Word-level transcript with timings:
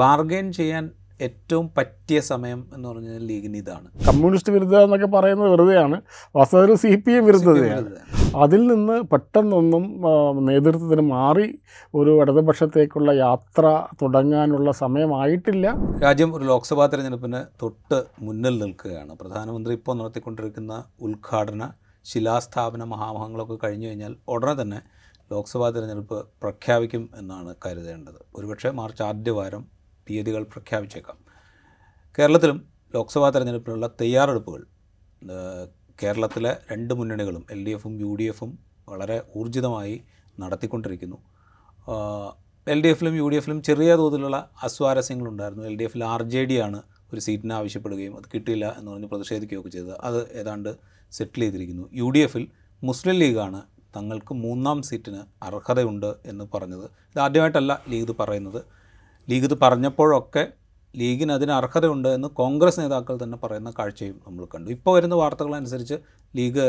Bargain 0.00 0.52
ചെയ്യാൻ 0.52 0.84
ഏറ്റവും 1.26 1.66
പറ്റിയ 1.76 2.20
സമയം 2.20 2.60
എന്ന് 2.74 2.88
പറഞ്ഞാൽ 2.88 3.18
ലീഗിന് 3.26 3.56
ഇതാണ്. 3.56 3.88
കമ്മ്യൂണിസ്റ്റ് 4.06 4.52
വിരുദ്ധ 4.52 4.76
എന്നൊക്കെ 4.76 5.06
പറയുന്നത് 5.06 5.50
വെറുതെയാണ്. 5.50 5.96
വാസ്തവത്തിൽ 6.36 6.74
സി 6.74 6.96
പി 6.96 7.12
എം 7.12 7.24
വിരുദ്ധതയാണ്. 7.26 7.90
അതിൽ 8.36 8.66
നിന്ന് 8.66 9.02
പെട്ടെന്നൊന്നും 9.02 9.84
നേതൃത്വത്തിന് 10.48 11.00
മാറി 11.00 11.46
ഒരു 11.94 12.22
ഇടതുപക്ഷത്തേക്കുള്ള 12.22 13.12
യാത്ര 13.12 13.86
തുടങ്ങാനുള്ള 14.02 14.72
സമയമായിട്ടില്ല. 14.72 15.66
രാജ്യം 16.02 16.34
ഒരു 16.34 16.44
ലോക്സഭാ 16.44 16.86
തെരഞ്ഞെടുപ്പിന് 16.86 17.42
തൊട്ട് 17.62 18.00
മുന്നിൽ 18.20 18.58
നിൽക്കുകയാണ്. 18.64 19.14
പ്രധാനമന്ത്രി 19.20 19.74
ഇപ്പോൾ 19.74 19.96
നടത്തിക്കൊണ്ടിരിക്കുന്ന 19.98 20.84
ഉദ്ഘാടന 21.00 21.70
ശിലാസ്ഥാപന 22.04 22.84
മഹാമഹങ്ങളൊക്കെ 22.84 23.58
കഴിഞ്ഞു 23.64 23.88
കഴിഞ്ഞാൽ 23.88 24.16
ഉടനെ 24.28 24.62
തന്നെ 24.62 24.80
ലോക്സഭാ 25.32 25.70
തിരഞ്ഞെടുപ്പ് 25.70 26.18
പ്രഖ്യാപിക്കും 26.42 27.10
എന്നാണ് 27.16 27.54
കരുതേണ്ടത്. 27.66 28.20
ഒരുപക്ഷെ 28.36 28.70
മാർച്ച് 28.70 29.02
ആദ്യവാരം 29.02 29.81
തീയതികൾ 30.10 30.42
പ്രഖ്യാപിച്ചേക്കാം. 30.42 31.18
കേരളത്തിലും 32.18 32.58
ലോക്സഭാ 32.94 33.30
തെരഞ്ഞെടുപ്പിനുള്ള 33.30 33.86
തയ്യാറെടുപ്പുകൾ 34.00 34.62
കേരളത്തിലെ 36.02 36.56
രണ്ട് 36.72 36.94
മുന്നണികളും 36.94 37.46
എൽ 37.50 37.64
ഡി 37.66 37.70
എഫും 37.70 38.00
യു 38.00 38.14
ഡി 38.20 38.22
എഫും 38.22 38.58
വളരെ 38.88 39.22
ഊർജിതമായി 39.36 40.00
നടത്തിക്കൊണ്ടിരിക്കുന്നു. 40.40 41.18
എൽ 42.66 42.82
ഡി 42.82 42.88
എഫിലും 42.88 43.16
യു 43.16 43.28
ഡി 43.28 43.36
എഫിലും 43.36 43.62
ചെറിയ 43.62 43.94
തോതിലുള്ള 43.94 44.50
അസ്വാരസ്യങ്ങളുണ്ടായിരുന്നു. 44.62 45.64
എൽ 45.64 45.76
ഡി 45.76 45.84
എഫിൽ 45.84 46.04
ആർ 46.04 46.22
ജെ 46.22 46.44
ഡി 46.44 46.56
ആണ് 46.56 46.82
ഒരു 47.12 47.20
സീറ്റിന് 47.20 47.52
ആവശ്യപ്പെടുകയും 47.52 48.16
അത് 48.16 48.24
കിട്ടിയില്ല 48.34 48.74
എന്ന് 48.78 48.90
പറഞ്ഞ് 48.90 49.06
പ്രതിഷേധിക്കുകയൊക്കെ 49.06 49.68
ചെയ്തത്. 49.68 49.96
അത് 50.00 50.32
ഏതാണ്ട് 50.32 50.76
സെറ്റിൽ 51.12 51.40
ചെയ്തിരിക്കുന്നു. 51.40 51.90
യു 51.92 52.10
ഡി 52.10 52.18
എഫിൽ 52.18 52.48
മുസ്ലിം 52.82 53.14
ലീഗാണ് 53.14 53.62
തങ്ങൾക്ക് 53.96 54.34
മൂന്നാം 54.34 54.82
സീറ്റിന് 54.82 55.44
അർഹതയുണ്ട് 55.44 56.14
എന്ന് 56.26 56.44
പറഞ്ഞത്. 56.54 56.84
ഇത് 56.84 57.18
ആദ്യമായിട്ടല്ല 57.18 57.82
ലീഗ് 57.88 58.14
പറയുന്നത്. 58.20 58.81
ലീഗ് 59.30 59.46
ഇത് 59.48 59.56
പറഞ്ഞപ്പോഴൊക്കെ 59.62 60.44
ലീഗിന് 60.96 61.32
അതിന് 61.32 61.52
അർഹതയുണ്ട് 61.58 62.08
എന്ന് 62.16 62.28
കോൺഗ്രസ് 62.40 62.80
നേതാക്കൾ 62.80 63.14
തന്നെ 63.22 63.36
പറയുന്ന 63.42 63.70
കാഴ്ചയും 63.78 64.16
നമ്മൾ 64.26 64.44
കണ്ടു. 64.54 64.70
ഇപ്പോൾ 64.70 64.92
വരുന്ന 64.96 65.14
വാർത്തകളനുസരിച്ച് 65.14 65.96
ലീഗ് 66.36 66.66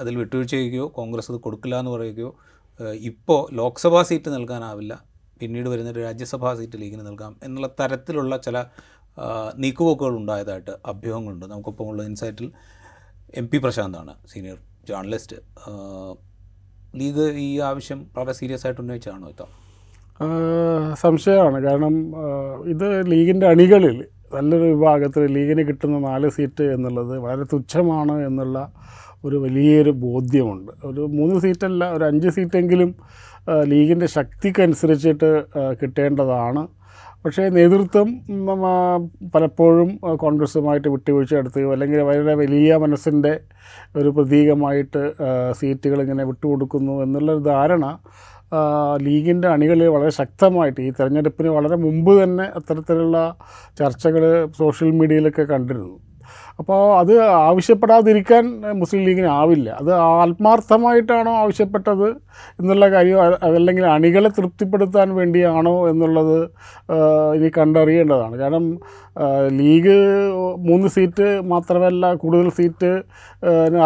അതിൽ 0.00 0.14
വിട്ടുവീഴ്ച 0.22 0.52
ചെയ്യുകയോ 0.54 0.86
കോൺഗ്രസ് 0.98 1.30
അത് 1.32 1.38
കൊടുക്കില്ല 1.46 1.78
എന്ന് 1.82 1.90
പറയുകയോ 1.90 2.30
ഇപ്പോൾ 3.10 3.40
ലോക്സഭാ 3.60 4.02
സീറ്റ് 4.02 4.30
നൽകാനാവില്ല. 4.34 4.92
പിന്നീട് 5.40 5.68
വരുന്ന 5.68 5.92
രാജ്യസഭാ 5.92 6.50
സീറ്റ് 6.58 6.80
ലീഗിന് 6.82 7.04
നൽകാം 7.06 7.32
എന്നുള്ള 7.42 7.68
തരത്തിലുള്ള 7.80 8.36
ചില 8.36 8.58
നീക്കുപോക്കുകൾ 9.54 10.14
ഉണ്ടായതായിട്ട് 10.20 10.74
അഭ്യൂഹങ്ങളുണ്ട്. 10.92 11.46
നമുക്കിപ്പോൾ 11.46 11.88
ഉള്ള 11.92 12.02
ഇൻസൈറ്റിൽ 12.10 12.46
എം 13.40 13.48
പി 13.48 13.58
പ്രശാന്താണ് 13.58 14.14
സീനിയർ 14.32 14.58
ജേർണലിസ്റ്റ് 14.88 15.36
ലീഗ് 17.00 17.26
ഈ 17.46 17.48
ആവശ്യം 17.70 18.00
വളരെ 18.16 18.32
സീരിയസ് 18.32 18.64
ആയിട്ട് 18.66 18.80
ഉന്നയിച്ചാണോ 18.80 19.28
ഇത്തവണ? 19.28 19.52
സംശയമാണ്. 20.94 21.58
കാരണം 21.64 21.94
ഇത് 22.66 23.10
ലീഗിന്റെ 23.10 23.46
അണികളിൽ 23.46 23.96
നല്ലൊരു 24.34 24.64
വിഭാഗത്തിൽ 24.64 25.22
ലീഗിന് 25.32 25.62
കിട്ടുന്ന 25.68 25.98
നാല് 25.98 26.28
സീറ്റ് 26.28 26.62
എന്നുള്ളത് 26.62 27.18
വളരെ 27.18 27.44
തുച്ഛമാണ് 27.52 28.26
എന്നുള്ള 28.26 28.72
ഒരു 29.24 29.36
വലിയൊരു 29.36 29.90
ബോധ്യമുണ്ട്. 29.90 30.72
ഒരു 30.84 31.00
മൂന്ന് 31.00 31.40
സീറ്റല്ല 31.40 31.84
ഒരു 31.92 32.04
അഞ്ച് 32.04 32.28
സീറ്റെങ്കിലും 32.28 32.94
ലീഗിന്റെ 33.64 34.06
ശക്തിക്കനുസരിച്ചിട്ട് 34.06 35.30
കിട്ടേണ്ടതാണ്. 35.82 36.62
പക്ഷേ 37.24 37.48
നേതൃത്വം 37.48 38.08
പലപ്പോഴും 39.34 39.88
കോൺഗ്രസ്സുമായിട്ട് 40.16 40.88
വിട്ടുവീഴ്ച 40.88 41.34
നടത്തുകയോ 41.34 41.72
അല്ലെങ്കിൽ 41.72 42.00
വളരെ 42.02 42.34
വലിയ 42.34 42.76
മനസ്സിന്റെ 42.76 43.40
ഒരു 43.96 44.08
പ്രതീകമായിട്ട് 44.08 45.02
സീറ്റുകൾ 45.60 46.02
ഇങ്ങനെ 46.02 46.24
വിട്ടുകൊടുക്കുന്നു 46.24 47.02
എന്നുള്ളൊരു 47.02 47.42
ധാരണ 47.42 47.84
ലീഗിന്റെ 49.00 49.48
അണികളിൽ 49.48 49.88
വളരെ 49.88 50.10
ശക്തമായിട്ട് 50.10 50.80
ഈ 50.80 50.90
തെരഞ്ഞെടുപ്പിന് 50.90 51.48
വളരെ 51.48 51.76
മുമ്പ് 51.76 52.22
തന്നെ 52.22 52.44
അത്തരത്തിലുള്ള 52.44 53.18
ചർച്ചകൾ 53.78 54.24
സോഷ്യൽ 54.58 54.90
മീഡിയയിലൊക്കെ 54.90 55.42
കണ്ടിരുന്നു. 55.42 56.11
അപ്പോൾ 56.60 56.80
അത് 57.00 57.12
ആവശ്യപ്പെടാതിരിക്കാൻ 57.48 58.44
മുസ്ലിം 58.80 59.02
ലീഗിന് 59.08 59.30
ആവില്ല. 59.40 59.68
അത് 59.80 59.90
ആത്മാർത്ഥമായിട്ടാണോ 60.22 61.32
ആവശ്യപ്പെട്ടത് 61.42 62.08
എന്നുള്ള 62.60 62.86
കാര്യം 62.94 63.20
അതല്ലെങ്കിൽ 63.48 63.84
അണികളെ 63.94 64.30
തൃപ്തിപ്പെടുത്താൻ 64.38 65.08
വേണ്ടിയാണോ 65.20 65.76
എന്നുള്ളത് 65.90 66.38
ഇനി 67.36 67.50
കണ്ടറിയേണ്ടതാണ്. 67.58 68.34
കാരണം 68.42 68.66
ലീഗ് 69.58 69.96
മൂന്ന് 70.68 70.88
സീറ്റ് 70.94 71.26
മാത്രമല്ല 71.52 72.12
കൂടുതൽ 72.22 72.46
സീറ്റ് 72.58 72.90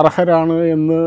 അർഹരാണ് 0.01 0.57
എന്ന് 0.75 0.99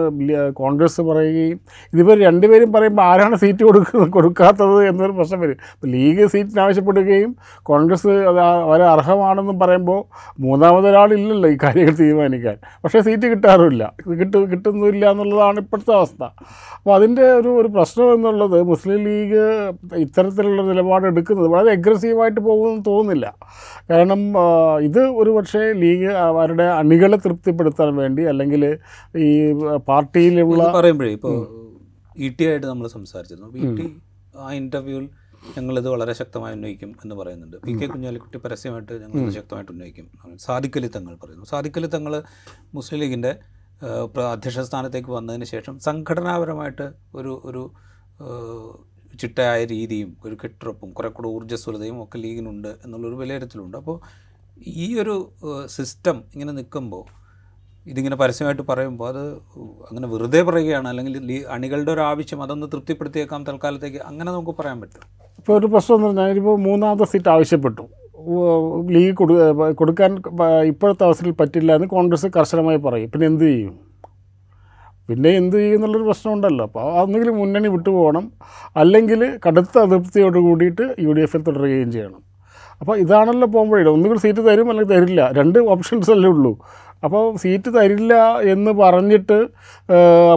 കോൺഗ്രസ് 0.59 1.02
പറയുകയും 1.09 1.59
ഇതിപ്പോൾ 1.94 2.18
രണ്ടുപേരും 2.28 2.69
പറയുമ്പോൾ 2.75 3.06
ആരാണ് 3.12 3.36
സീറ്റ് 3.44 3.64
കൊടുക്ക 3.68 4.09
കൊടുക്കാത്തത് 4.18 4.78
എന്നൊരു 4.90 5.14
പ്രശ്നം 5.19 5.40
വരും. 5.44 5.58
ലീഗ് 5.94 6.25
സീറ്റിന് 6.34 6.62
ആവശ്യപ്പെടുകയും 6.66 7.31
കോൺഗ്രസ് 7.72 8.12
അത് 8.31 8.42
അവരെ 8.68 8.86
അർഹമാണെന്നും 8.96 9.59
പറയുമ്പോൾ 9.64 10.02
മൂന്നാമതൊരാളില്ലല്ലോ 10.46 11.49
ഈ 11.54 11.58
കാര്യങ്ങൾ 11.64 11.96
തീരുമാനിക്കാൻ. 12.00 12.58
പക്ഷേ 12.84 13.00
സീറ്റ് 13.08 13.28
കിട്ടാറുമില്ല. 13.34 13.84
കിട്ടു 14.22 14.38
കിട്ടുന്നില്ല 14.52 15.04
എന്നുള്ളതാണ് 15.12 15.60
ഇപ്പോഴത്തെ 15.60 15.94
അവസ്ഥ. 16.00 16.24
അപ്പോൾ 16.78 16.94
അതിന്റെ 16.96 17.26
ഒരു 17.40 17.50
ഒരു 17.62 17.68
പ്രശ്നം 17.68 18.10
എന്നുള്ളത് 18.14 18.58
മുസ്ലിം 18.64 19.00
ലീഗ് 19.08 19.44
ഇത്തരത്തിലുള്ള 20.04 20.62
നിലപാട് 20.62 21.08
എടുക്കുന്നത് 21.08 21.48
വളരെ 21.48 21.72
അഗ്രസീവായിട്ട് 21.72 22.40
പോകുമെന്ന് 22.40 22.84
തോന്നുന്നില്ല. 22.88 23.34
കാരണം 23.92 24.22
ഇത് 24.90 25.02
ഒരു 25.22 25.30
പക്ഷേ 25.30 25.64
ലീഗ് 25.84 26.12
അവരുടെ 26.30 26.68
അണികളെ 26.82 27.18
തൃപ്തിപ്പെടുത്താൻ 27.18 27.96
വേണ്ടി 27.96 28.26
അല്ലെങ്കിൽ 28.34 28.66
ഈ 29.30 29.30
പാർട്ടിയിലുള്ള 29.88 30.72
പറയുമ്പോഴേ 30.80 31.12
ഇപ്പോൾ 31.12 31.38
ഇ 32.18 32.30
ടി 32.40 32.46
ആയിട്ട് 32.46 32.68
നമ്മൾ 32.68 32.88
സംസാരിച്ചിരുന്നു. 32.98 33.50
ഇ 33.58 33.76
ടി 33.78 33.88
ആ 34.40 34.52
ഇന്റർവ്യൂവിൽ 34.62 35.08
ഞങ്ങളിത് 35.58 35.90
വളരെ 35.90 36.14
ശക്തമായി 36.14 36.54
ഉന്നയിക്കും 36.54 36.96
എന്ന് 37.04 37.16
പറയുന്നുണ്ട്. 37.16 37.58
പി 37.58 37.72
കെ 37.72 37.86
കുഞ്ഞാലിക്കുട്ടി 37.86 38.38
പരസ്യമായിട്ട് 38.38 38.94
ഞങ്ങൾ 39.04 39.30
ശക്തമായിട്ട് 39.30 39.72
ഉന്നയിക്കും. 39.72 40.38
സാദിഖലി 40.38 40.88
തങ്ങൾ 40.88 41.16
പറയുന്നു. 41.16 41.46
സാദിഖലി 41.46 41.88
തങ്ങൾ 41.88 42.24
മുസ്ലിം 42.74 43.02
ലീഗിന്റെ 43.02 43.40
അധ്യക്ഷ 44.32 44.60
സ്ഥാനത്തേക്ക് 44.60 45.10
വന്നതിന് 45.10 45.46
ശേഷം 45.46 45.80
സംഘടനാപരമായിട്ട് 45.80 46.94
ഒരു 47.16 47.42
ഒരു 47.46 47.80
ചിട്ടയായ 49.18 49.66
രീതിയും 49.66 50.18
ഒരു 50.26 50.38
കെട്ടുറപ്പും 50.44 50.92
കുറെ 50.92 51.10
കൂടെ 51.10 51.28
ഊർജസ്വലതയും 51.28 52.04
ഒക്കെ 52.04 52.18
ലീഗിനുണ്ട് 52.18 52.68
എന്നുള്ളൊരു 52.68 53.16
വിലയിരുത്തലുണ്ട്. 53.16 53.78
അപ്പോൾ 53.78 54.00
ഈ 54.68 55.00
ഒരു 55.00 55.32
സിസ്റ്റം 55.66 56.24
ഇങ്ങനെ 56.34 56.52
നിൽക്കുമ്പോൾ 56.52 57.19
ഇതിങ്ങനെ 57.92 58.16
പരസ്യമായിട്ട് 58.22 58.64
പറയുമ്പോൾ 58.70 59.08
അത് 59.12 59.24
അങ്ങനെ 59.90 60.08
വെറുതെ 60.14 60.42
പറയുകയാണ്. 60.50 60.88
അല്ലെങ്കിൽ 60.92 61.16
അണികളുടെ 61.56 61.92
ഒരു 61.96 62.04
ആവശ്യം 62.10 62.42
അതൊന്ന് 62.46 62.68
തൃപ്തിപ്പെടുത്തിയേക്കാം 62.74 63.44
തൽക്കാലത്തേക്ക് 63.50 64.00
അങ്ങനെ 64.10 64.30
നമുക്ക് 64.36 64.56
പറയാൻ 64.60 64.78
പറ്റും. 64.82 65.04
ഇപ്പോൾ 65.40 65.54
ഒരു 65.60 65.68
പ്രശ്നം 65.74 65.96
എന്ന് 65.96 66.08
പറഞ്ഞാൽ 66.08 66.38
ഇപ്പോൾ 66.42 66.58
മൂന്നാമത്തെ 66.68 67.06
സീറ്റ് 67.12 67.32
ആവശ്യപ്പെട്ടു. 67.36 67.86
ലീഗ് 68.96 69.14
കൊടു 69.20 69.36
കൊടുക്കാൻ 69.82 70.12
ഇപ്പോഴത്തെ 70.72 71.04
അവസരത്തിൽ 71.08 71.36
പറ്റില്ല 71.42 71.76
എന്ന് 71.78 71.88
കോൺഗ്രസ് 71.98 72.28
കർശനമായി 72.38 72.80
പറയും. 72.88 73.10
പിന്നെ 73.14 73.28
എന്ത് 73.32 73.46
ചെയ്യും? 73.50 73.76
പിന്നെ 75.10 75.30
എന്ത് 75.42 75.56
ചെയ്യും 75.58 75.78
എന്നുള്ളൊരു 75.78 76.06
പ്രശ്നമുണ്ടല്ലോ 76.08 76.64
അപ്പോൾ 76.70 76.88
ഒന്നുകിൽ 77.04 77.30
മുന്നണി 77.42 77.70
വിട്ടുപോകണം. 77.76 78.26
അല്ലെങ്കിൽ 78.82 79.22
കടുത്ത 79.46 79.76
അതൃപ്തിയോട് 79.86 80.38
കൂടിയിട്ട് 80.48 80.86
യു 81.06 81.14
ഡി 81.18 81.22
എഫിൽ 81.28 81.44
തുടരുകയും 81.48 81.92
ചെയ്യണം. 81.96 82.20
അപ്പോൾ 82.82 82.96
ഇതാണല്ലോ 83.04 83.48
പോകുമ്പോഴേ 83.54 83.88
ഒന്നുകിൽ 83.96 84.18
സീറ്റ് 84.26 84.42
തരും 84.50 84.68
അല്ലെങ്കിൽ 84.72 84.94
തരില്ല. 84.96 85.22
രണ്ട് 85.40 85.58
ഓപ്ഷൻസ് 85.74 86.12
അല്ലേ 86.16 86.30
ഉള്ളൂ. 86.36 86.52
അപ്പോൾ 87.04 87.24
സീറ്റ് 87.38 87.70
തരില്ല 87.76 88.14
എന്ന് 88.54 88.72
പറഞ്ഞിട്ട് 88.72 89.38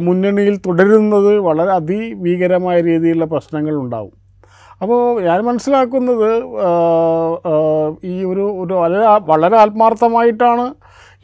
മുന്നണിയിൽ 0.02 0.56
തുടരുന്നത് 0.66 1.38
വളരെ 1.38 1.72
അതിഭീകരമായ 1.72 2.80
രീതിയിലുള്ള 2.80 3.24
പ്രശ്നങ്ങൾ 3.24 3.74
ഉണ്ടാവും. 3.84 4.12
അപ്പോൾ 4.82 5.00
ഞാൻ 5.22 5.40
മനസ്സിലാക്കുന്നത് 5.44 6.30
ഈ 8.12 8.14
ഒരു 8.24 8.44
ഒരു 8.62 8.74
വളരെ 8.74 9.04
വളരെ 9.32 9.56
ആത്മാർത്ഥമായിട്ടാണ് 9.56 10.66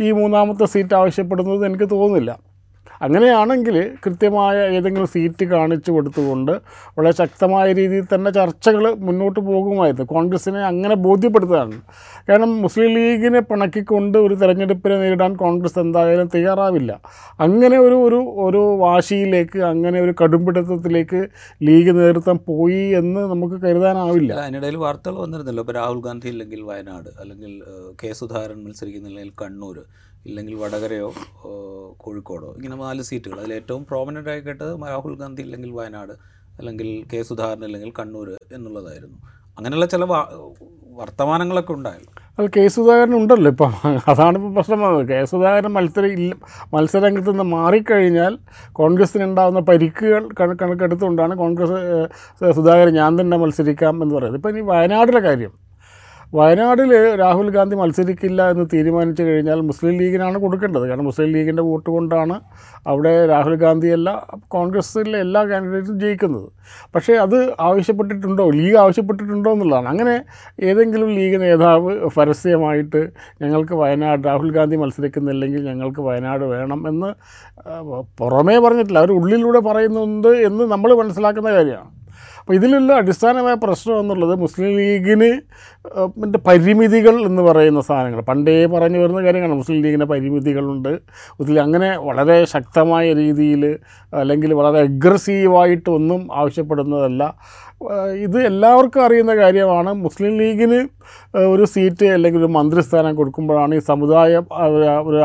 ഈ 0.00 0.10
മൂന്നാമത്തെ 0.10 0.64
സീറ്റ് 0.64 0.94
ആവശ്യപ്പെടുന്നത് 0.94 1.62
എനിക്ക് 1.66 1.88
തോന്നുന്നില്ല. 1.90 2.47
അങ്ങനെയാണെങ്കിൽ 3.06 3.76
കൃത്യമായ 4.04 4.56
ഏതെങ്കിലും 4.76 5.08
സീറ്റ് 5.14 5.44
കാണിച്ചു 5.54 5.90
കൊടുത്തുകൊണ്ട് 5.96 6.52
വളരെ 6.96 7.12
ശക്തമായ 7.20 7.66
രീതിയിൽ 7.80 8.06
തന്നെ 8.14 8.30
ചർച്ചകൾ 8.38 8.84
മുന്നോട്ട് 9.06 9.40
പോകുമായിരുന്നു. 9.50 10.06
കോൺഗ്രസിനെ 10.14 10.62
അങ്ങനെ 10.72 10.94
ബോധ്യപ്പെടുത്തുകയാണ് 11.06 11.76
കാരണം 12.28 12.50
മുസ്ലിം 12.64 12.90
ലീഗിനെ 12.96 13.42
പിണക്കിക്കൊണ്ട് 13.50 14.18
ഒരു 14.26 14.34
തെരഞ്ഞെടുപ്പിനെ 14.42 14.96
നേരിടാൻ 15.02 15.32
കോൺഗ്രസ് 15.44 15.78
എന്തായാലും 15.84 16.30
തയ്യാറാവില്ല. 16.34 16.92
അങ്ങനെ 17.46 17.78
ഒരു 17.86 17.96
ഒരു 18.06 18.20
ഒരു 18.46 18.62
വാശിയിലേക്ക് 18.84 19.58
അങ്ങനെ 19.72 19.98
ഒരു 20.04 20.14
കടുംപിടുത്തത്തിലേക്ക് 20.20 21.20
ലീഗ് 21.68 21.92
നേതൃത്വം 21.98 22.38
പോയി 22.50 22.82
എന്ന് 23.00 23.22
നമുക്ക് 23.32 23.56
കരുതാനാവില്ല. 23.64 24.32
അതിനിടയിൽ 24.44 24.76
വാർത്തകൾ 24.84 25.16
വന്നിരുന്നല്ലോ. 25.24 25.62
ഇപ്പോൾ 25.64 25.76
രാഹുൽ 25.80 26.00
ഗാന്ധി 26.08 26.28
ഇല്ലെങ്കിൽ 26.34 26.60
വയനാട് 26.70 27.10
അല്ലെങ്കിൽ 27.22 27.54
കെ 28.02 28.10
സുധാകരൻ 28.20 28.60
മത്സരിക്കുന്നില്ലെങ്കിൽ 28.66 29.32
കണ്ണൂർ 29.42 29.78
ഇല്ലെങ്കിൽ 30.28 30.54
വടകരയോ 30.62 31.08
കോഴിക്കോടോ 32.04 32.48
ഇങ്ങനെ 32.56 32.76
നാല് 32.82 33.02
സീറ്റുകൾ. 33.08 33.38
അതിൽ 33.42 33.52
ഏറ്റവും 33.58 33.82
പ്രോമിനന്റ് 33.90 34.30
ആയി 34.32 34.40
കേട്ടത് 34.40 34.72
രാഹുൽ 34.92 35.14
ഗാന്ധി 35.22 35.42
ഇല്ലെങ്കിൽ 35.46 35.70
വയനാട് 35.78 36.14
അല്ലെങ്കിൽ 36.58 36.88
കെ 37.12 37.18
സുധാകരൻ 37.22 37.64
അല്ലെങ്കിൽ 37.68 37.90
കണ്ണൂർ 37.98 38.28
എന്നുള്ളതായിരുന്നു. 38.56 39.18
അങ്ങനെയുള്ള 39.58 39.86
ചില 39.86 40.04
വർത്തമാനങ്ങളൊക്കെ 40.98 41.72
ഉണ്ടായിരുന്നു 41.72 42.12
അത് 42.38 42.46
കെ 42.56 42.64
സുധാകരൻ 42.68 43.14
ഉണ്ടല്ലോ 43.16 43.50
ഇപ്പം. 43.50 43.72
അതാണ് 44.08 44.34
ഇപ്പം 44.38 44.52
പ്രശ്നം. 44.54 44.82
കെ 45.10 45.24
സുധാകരൻ 45.24 45.72
മത്സരം 45.76 46.12
ഇല്ല 46.16 46.34
മത്സരരംഗത്ത് 46.74 47.30
നിന്ന് 47.30 47.46
മാറിക്കഴിഞ്ഞാൽ 47.54 48.38
കോൺഗ്രസ്സിനുണ്ടാകുന്ന 48.72 49.60
പരിക്കുകൾ 49.60 50.28
കണ 50.40 50.56
കണക്കെടുത്തുകൊണ്ടാണ് 50.62 51.36
കോൺഗ്രസ് 51.42 51.78
സുധാകരൻ 52.58 52.94
ഞാൻ 53.00 53.20
തന്നെ 53.20 53.38
മത്സരിക്കാം 53.44 54.02
എന്ന് 54.02 54.14
പറയുന്നത്. 54.14 54.40
ഇപ്പം 54.40 54.50
ഇനി 54.50 54.64
വയനാടിലെ 54.72 55.20
കാര്യം. 55.20 55.67
വയനാട്ടിൽ 56.36 56.90
രാഹുൽ 57.20 57.46
ഗാന്ധി 57.50 57.76
മത്സരിക്കില്ല 57.76 58.50
എന്ന് 58.50 58.64
തീരുമാനിച്ചു 58.72 59.22
കഴിഞ്ഞാൽ 59.22 59.60
മുസ്ലിം 59.60 59.94
ലീഗിനാണ് 60.00 60.38
കൊടുക്കേണ്ടത്. 60.38 60.88
കാരണം 60.88 61.04
മുസ്ലിം 61.04 61.30
ലീഗിന്റെ 61.32 61.62
വോട്ട് 61.62 61.90
കൊണ്ടാണ് 61.90 62.40
അവിടെ 62.86 63.26
രാഹുൽ 63.26 63.54
ഗാന്ധിയല്ല 63.54 64.08
കോൺഗ്രസ്സിലെ 64.48 65.18
എല്ലാ 65.18 65.42
കാൻഡിഡേറ്റും 65.44 65.96
ജയിക്കുന്നത്. 66.00 66.48
പക്ഷേ 66.94 67.14
അത് 67.14 67.38
ആവശ്യപ്പെട്ടിട്ടുണ്ടോ? 67.60 68.50
ലീഗ് 68.50 68.76
ആവശ്യപ്പെട്ടിട്ടുണ്ടോ 68.76 69.52
എന്നുള്ളതാണ്. 69.52 69.88
അങ്ങനെ 69.88 70.16
ഏതെങ്കിലും 70.60 71.10
ലീഗ് 71.18 71.40
നേതാവ് 71.42 71.92
പരസ്യമായിട്ട് 72.16 73.02
ഞങ്ങൾക്ക് 73.42 73.74
വയനാട് 73.74 74.26
രാഹുൽ 74.26 74.52
ഗാന്ധി 74.52 74.76
മത്സരിക്കുന്നില്ലെങ്കിൽ 74.76 75.64
ഞങ്ങൾക്ക് 75.64 76.00
വയനാട് 76.00 76.44
വേണം 76.44 76.88
എന്ന് 76.88 77.10
പുറമേ 78.20 78.58
പറഞ്ഞിട്ടില്ല. 78.58 78.98
അവർ 78.98 79.12
ഉള്ളിലൂടെ 79.12 79.60
പറയുന്നുണ്ട് 79.60 80.28
എന്ന് 80.28 80.64
നമ്മൾ 80.64 80.92
മനസ്സിലാക്കുന്ന 80.94 81.52
കാര്യമാണ്. 81.52 81.97
അപ്പോൾ 82.48 82.56
ഇതിലുള്ള 82.56 82.92
അടിസ്ഥാനമായ 82.92 83.54
പ്രശ്നം 83.54 83.96
എന്നുള്ളത് 84.00 84.34
മുസ്ലിം 84.40 84.70
ലീഗിന് 84.76 85.28
പരിമിതികൾ 86.46 87.14
എന്ന് 87.26 87.42
പറയുന്ന 87.42 87.80
സാധനങ്ങൾ. 87.80 88.20
പണ്ടേ 88.20 88.54
പറഞ്ഞു 88.66 88.98
വരുന്ന 88.98 89.20
കാര്യങ്ങളാണ്. 89.22 89.58
മുസ്ലിം 89.58 89.82
ലീഗിന്റെ 89.82 90.06
പരിമിതികളുണ്ട്. 90.06 90.88
ഇതിൽ 91.40 91.60
അങ്ങനെ 91.60 91.90
വളരെ 91.98 92.44
ശക്തമായ 92.44 93.12
രീതിയിൽ 93.12 93.78
അല്ലെങ്കിൽ 94.14 94.54
വളരെ 94.54 94.78
അഗ്രസീവായിട്ട് 94.78 95.90
ഒന്നും 95.90 96.22
ആവശ്യപ്പെടുന്നതല്ല. 96.34 97.34
ഇത് 98.26 98.36
എല്ലാവർക്കും 98.48 99.00
അറിയുന്ന 99.06 99.32
കാര്യമാണ്. 99.40 99.90
മുസ്ലിം 100.04 100.32
ലീഗിന് 100.40 100.78
ഒരു 101.52 101.64
സീറ്റ് 101.72 102.06
അല്ലെങ്കിൽ 102.14 102.40
ഒരു 102.42 102.50
മന്ത്രിസ്ഥാനം 102.56 103.12
കൊടുക്കുമ്പോഴാണ് 103.18 103.74
ഈ 103.78 103.82
സമുദായം 103.90 104.44
ഒരു 105.08 105.18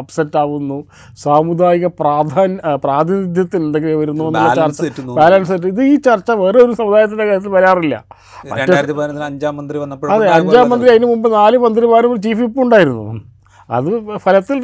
അപ്സെറ്റ് 0.00 0.38
ആവുന്നു. 0.42 0.78
സാമുദായിക 1.24 1.86
പ്രാധാന്യ 2.00 2.74
പ്രാതിനിധ്യത്തിൽ 2.84 3.62
എന്തെങ്കിലും 3.68 4.00
വരുന്നു 4.02 4.26
ചർച്ച 4.60 4.82
ബാലൻസ് 5.20 5.58
ഇത് 5.72 5.82
ഈ 5.92 5.94
ചർച്ച 6.08 6.30
വേറെ 6.42 6.60
ഒരു 6.66 6.76
സമുദായത്തിന്റെ 6.82 7.26
കാര്യത്തിൽ 7.30 7.54
വരാറില്ല. 7.58 7.96
അഞ്ചാം 9.30 9.56
മന്ത്രി 9.60 9.78
വന്നപ്പോൾ 9.84 10.12
അതെ 10.16 10.28
അഞ്ചാം 10.38 10.68
മന്ത്രി 10.74 10.90
അതിന് 10.94 11.10
മുമ്പ് 11.14 11.28
നാല് 11.38 11.58
മന്ത്രിമാരും 11.66 12.12
ഒരു 12.14 12.22
ചീഫ് 12.28 12.40
വിപ്പ് 12.44 12.62
ഉണ്ടായിരുന്നു. 12.66 13.06
അത് 13.68 13.88
ഫലത്തിൽ 14.18 14.58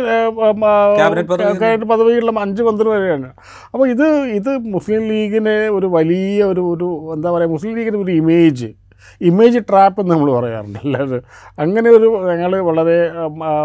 ക്യാബിനറ്റ് 0.98 1.30
പദവി 1.32 1.58
ക്യാബിനറ്റ് 1.58 1.88
പദവിയുള്ള 1.90 2.32
അഞ്ച് 2.40 2.62
മന്ത്രിമാരെയാണ് 2.62 3.28
അപ്പോൾ 3.72 3.86
ഇത് 3.88 4.06
ഇത് 4.38 4.50
മുസ്ലിം 4.76 5.02
ലീഗിനെ 5.10 5.56
ഒരു 5.70 5.88
വലിയ 5.96 6.38
ഒരു 6.44 6.62
ഒരു 6.72 6.88
എന്താ 7.14 7.28
പറയുക 7.30 7.52
മുസ്ലിം 7.56 7.74
ലീഗിന്റെ 7.76 8.00
ഒരു 8.04 8.14
ഇമേജ് 8.22 8.70
ഇമേജ് 9.20 9.58
ട്രാപ്പ് 9.68 9.98
എന്ന് 10.00 10.12
നമ്മൾ 10.14 10.28
പറയാറുണ്ട്. 10.36 10.78
അല്ലാതെ 10.84 11.18
അങ്ങനെ 11.58 11.88
ഒരു 11.90 12.08
ഞങ്ങൾ 12.30 12.52
വളരെ 12.68 12.96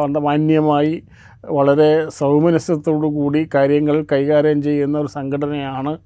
എന്താ 0.05 0.19
മാന്യമായി 0.19 0.93
വളരെ 1.43 2.09
സൗമനസ്യത്തോടു 2.09 3.07
കൂടി 3.07 3.49
കാര്യങ്ങൾ 3.55 4.05
കൈകാര്യം 4.11 4.61
ചെയ്യുന്ന 4.61 4.99
ഒരു 4.99 5.07
സംഘടനയാണ്. 5.07 5.97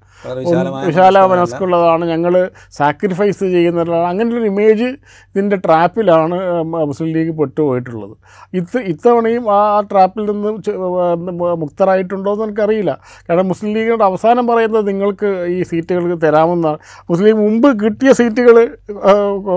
വിശാല. 0.86 1.26
മനസ്കുള്ളതാണ് 1.26 2.04
ഞങ്ങൾ 2.04 2.50
സാക്രിഫൈസ് 2.72 3.44
ചെയ്യുന്നവരാണ്. 3.44 4.06
അങ്ങനെ 4.08 4.36
ഒരു 4.36 4.44
ഇമേജ് 4.44 4.84
ഇതിന്റെ 5.28 5.56
ട്രാപ്പിലാണ് 5.56 6.36
മുസ്ലിം 6.64 7.12
ലീഗ് 7.12 7.38
പെട്ടുപോയിട്ടുള്ളത്. 7.38 8.14
ഇത് 8.54 8.78
ഇത്തവണയും 8.78 9.52
ആ 9.52 9.80
ട്രാപ്പിൽ 9.80 10.30
നിന്ന് 10.30 10.48
മുക്തരായിട്ടുണ്ടോ 11.54 12.32
എന്ന് 12.32 12.44
എനിക്കറിയില്ല. 12.44 12.98
കാരണം 13.30 13.48
മുസ്ലിം 13.48 13.74
ലീഗിനോട് 13.74 14.04
അവസാനം 14.04 14.46
പറയുന്നത് 14.46 14.88
നിങ്ങൾക്ക് 14.88 15.46
ഈ 15.48 15.62
സീറ്റുകൾ 15.62 16.14
തരാമെന്നാണ് 16.14 16.78
മുസ്ലിം 17.10 17.38
മുമ്പ് 17.38 17.84
കിട്ടിയ 17.84 18.12
സീറ്റുകൾ 18.12 18.56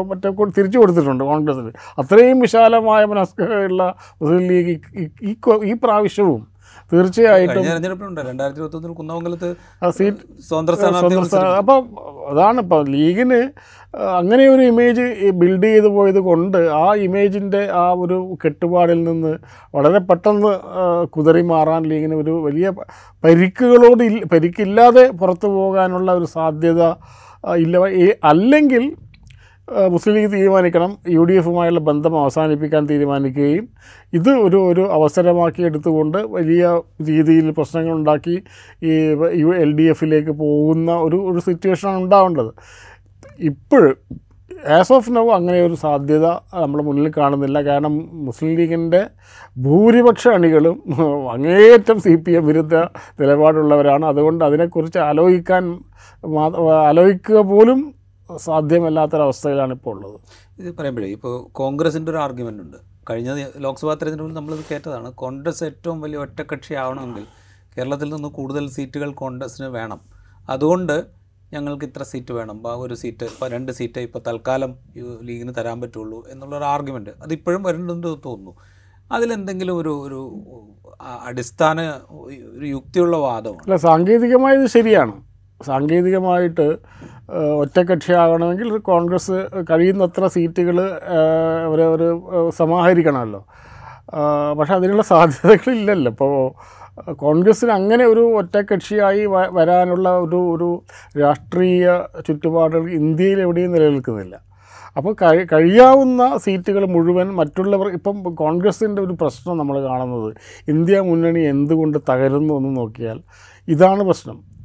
മറ്റേ 0.07 0.29
തിരിച്ചു 0.57 0.79
കൊടുത്തിട്ടുണ്ട് 0.79 1.23
കോൺഗ്രസ്സിൽ 1.23 1.71
അത്രയും 1.99 2.39
വിശാലമായ 2.39 3.05
മനസ്കുള്ള 3.05 3.95
മുസ്ലിം 4.21 4.47
ലീഗ് 4.47 4.79
ഈ- 4.97 5.37
ഈ- 5.67 5.81
പ്രാവശ്യവും 5.83 6.43
തീർച്ചയായിട്ടും. 6.91 7.63
അപ്പം 11.59 11.81
അതാണ് 12.29 12.59
ഇപ്പോൾ 12.63 12.81
ലീഗിന് 12.93 13.39
അങ്ങനെ 14.11 14.43
ഒരു 14.47 14.63
ഇമേജ് 14.69 15.05
ബിൽഡ് 15.35 15.67
ചെയ്ത് 15.67 15.87
പോയത് 15.89 16.19
കൊണ്ട് 16.25 16.57
ആ 16.77 16.87
ഇമേജിന്റെ 17.05 17.61
ആ 17.77 17.85
ഒരു 18.03 18.17
കെട്ടുപാടിൽ 18.43 18.99
നിന്ന് 19.03 19.31
വളരെ 19.73 19.99
പെട്ടെന്ന് 20.09 20.51
കുതിറി 21.13 21.43
മാറാൻ 21.51 21.83
ലീഗിന് 21.91 22.15
ഒരു 22.15 22.33
വലിയ 22.45 22.69
പരിക്കുകളോട് 23.23 24.03
ഇല്ല 24.03 24.21
പരിക്കില്ലാതെ 24.33 25.05
പുറത്തു 25.19 25.49
പോകാനുള്ള 25.55 26.11
ഒരു 26.13 26.29
സാധ്യത 26.35 26.81
ഇല്ല 27.57 27.77
അല്ലെങ്കിൽ 28.25 28.83
മുസ്ലിം 29.67 30.15
ലീഗ് 30.15 30.31
തീരുമാനിക്കണം 30.33 30.97
യു 31.09 31.23
ഡി 31.23 31.33
എഫുമായുള്ള 31.33 31.79
ബന്ധം 31.79 32.13
അവസാനിപ്പിക്കാൻ 32.21 32.83
തീരുമാനിക്കുകയും 32.85 33.67
ഇത് 34.13 34.29
ഒരു 34.29 34.59
ഒരു 34.71 34.81
അവസരമാക്കി 34.81 35.61
എടുത്തുകൊണ്ട് 35.61 36.17
വലിയ 36.17 36.81
രീതിയിൽ 37.01 37.51
പ്രശ്നങ്ങൾ 37.51 37.93
ഉണ്ടാക്കി 37.93 38.35
ഈ 38.83 38.93
യു 39.41 39.49
എൽ 39.63 39.73
ഡി 39.75 39.83
എഫിലേക്ക് 39.83 40.31
പോകുന്ന 40.31 40.91
ഒരു 40.91 41.15
ഒരു 41.31 41.39
സിറ്റുവേഷനാണ് 41.39 41.99
ഉണ്ടാവേണ്ടത്. 42.03 42.51
ഇപ്പോഴും 43.39 43.97
ആസ് 44.77 44.93
ഓഫ് 44.93 45.11
നൗ 45.15 45.25
അങ്ങനെ 45.29 45.61
ഒരു 45.61 45.75
സാധ്യത 45.75 46.27
നമ്മൾ 46.53 46.79
മുന്നിൽ 46.81 47.11
കാണുന്നില്ല. 47.17 47.57
കാരണം 47.61 47.93
മുസ്ലിം 48.27 48.53
ലീഗിന്റെ 48.55 49.01
ഭൂരിപക്ഷ 49.57 50.27
അണികളും 50.27 50.77
അങ്ങേയറ്റം 51.33 51.99
സി 51.99 52.15
പി 52.15 52.31
എം 52.31 52.47
വിരുദ്ധ 52.47 52.75
നിലപാടുള്ളവരാണ്. 53.21 54.05
അതുകൊണ്ട് 54.05 54.45
അതിനെക്കുറിച്ച് 54.45 54.99
ആലോചിക്കാൻ 55.09 55.63
ആലോചിക്കുക 56.89 57.39
പോലും 57.53 57.79
സാധ്യമല്ലാത്തൊരവസ്ഥയിലാണ് 58.35 59.73
ഇപ്പോൾ 59.73 59.95
ഉള്ളത്. 59.97 60.19
ഇത് 60.59 60.77
പറയുമ്പോഴേ 60.77 61.07
ഇപ്പോൾ 61.07 61.51
കോൺഗ്രസിന്റെ 61.51 62.11
ഒരു 62.11 62.17
ആർഗ്യുമെന്റ് 62.17 62.63
ഉണ്ട്. 62.63 62.77
കഴിഞ്ഞ 63.09 63.47
ലോക്സഭാ 63.57 63.93
തെരഞ്ഞെടുപ്പിൽ 63.93 64.33
നമ്മളിത് 64.33 64.65
കേട്ടതാണ്. 64.71 65.13
കോൺഗ്രസ് 65.13 65.63
ഏറ്റവും 65.63 66.01
വലിയ 66.01 66.17
ഒറ്റക്കക്ഷി 66.17 66.73
ആവണമെങ്കിൽ 66.73 67.25
കേരളത്തിൽ 67.77 68.13
നിന്ന് 68.13 68.29
കൂടുതൽ 68.29 68.69
സീറ്റുകൾ 68.69 69.11
കോൺഗ്രസ്സിന് 69.11 69.67
വേണം. 69.67 69.99
അതുകൊണ്ട് 70.49 71.05
ഞങ്ങൾക്ക് 71.53 71.85
ഇത്ര 71.85 72.03
സീറ്റ് 72.03 72.31
വേണം. 72.31 72.67
ഒരു 72.67 72.93
സീറ്റ് 72.93 73.23
ഇപ്പോൾ 73.23 73.49
രണ്ട് 73.49 73.71
സീറ്റ് 73.71 73.99
ഇപ്പോൾ 73.99 74.19
തൽക്കാലം 74.27 74.75
ലീഗിന് 75.23 75.53
തരാൻ 75.57 75.81
പറ്റുള്ളൂ 75.81 76.23
എന്നുള്ളൊരു 76.29 76.63
ആർഗ്യുമെന്റ് 76.63 77.09
അതിപ്പോഴും 77.23 77.63
വരുന്നുണ്ട് 77.63 78.07
തോന്നുന്നു. 78.07 78.55
അതിലെന്തെങ്കിലും 79.11 79.77
ഒരു 79.77 79.89
ഒരു 79.89 80.37
അടിസ്ഥാന 81.27 81.93
ഒരു 82.09 82.65
യുക്തിയുള്ള 82.65 83.17
വാദമാണ്. 83.17 83.63
അല്ല 83.63 83.75
സാങ്കേതികമായി 83.75 84.57
ഇത് 84.57 84.67
ശരിയാണ്. 84.67 85.23
സാങ്കേതികമായിട്ട് 85.65 86.77
ഒറ്റക്കക്ഷിയാകണമെങ്കിൽ 87.31 88.77
കോൺഗ്രസ് 88.77 89.47
കഴിയുന്നത്ര 89.69 90.27
സീറ്റുകൾ 90.27 90.81
അവർ 91.65 91.81
അവർ 91.81 91.99
സമാഹരിക്കണമല്ലോ. 92.49 93.45
പക്ഷെ 94.59 94.73
അതിനുള്ള 94.73 95.01
സാധ്യതകളില്ലല്ലോ. 95.01 96.11
ഇപ്പോൾ 96.11 96.51
കോൺഗ്രസ്സിന് 97.11 97.71
അങ്ങനെ 97.71 98.05
ഒരു 98.05 98.19
ഒറ്റക്കക്ഷിയായി 98.19 99.25
വ- 99.25 99.49
വരാനുള്ള 99.49 100.09
ഒരു 100.09 100.35
ഒരു 100.35 100.83
രാഷ്ട്രീയ 101.19 101.87
ചുറ്റുപാടുകൾ 102.27 102.89
ഇന്ത്യയിൽ 102.89 103.41
എവിടെയും 103.41 103.71
നിലനിൽക്കുന്നില്ല. 103.71 104.39
അപ്പോൾ 104.97 105.15
കഴി 105.21 105.45
കഴിയാവുന്ന 105.53 106.37
സീറ്റുകൾ 106.37 106.85
മുഴുവൻ 106.85 107.35
മറ്റുള്ളവർ 107.35 107.87
ഇപ്പം 107.89 108.23
കോൺഗ്രസിന്റെ 108.23 109.01
ഒരു 109.01 109.17
പ്രശ്നം 109.21 109.57
നമ്മൾ 109.57 109.81
കാണുന്നത് 109.81 110.33
ഇന്ത്യ 110.67 110.99
മുന്നണി 110.99 111.39
എന്തുകൊണ്ട് 111.39 111.97
തകരുന്നു 112.09 112.53
എന്ന് 112.53 112.77
നോക്കിയാൽ 112.77 113.19
ഇതാണ് 113.67 114.03
പ്രശ്നം. 114.03 114.56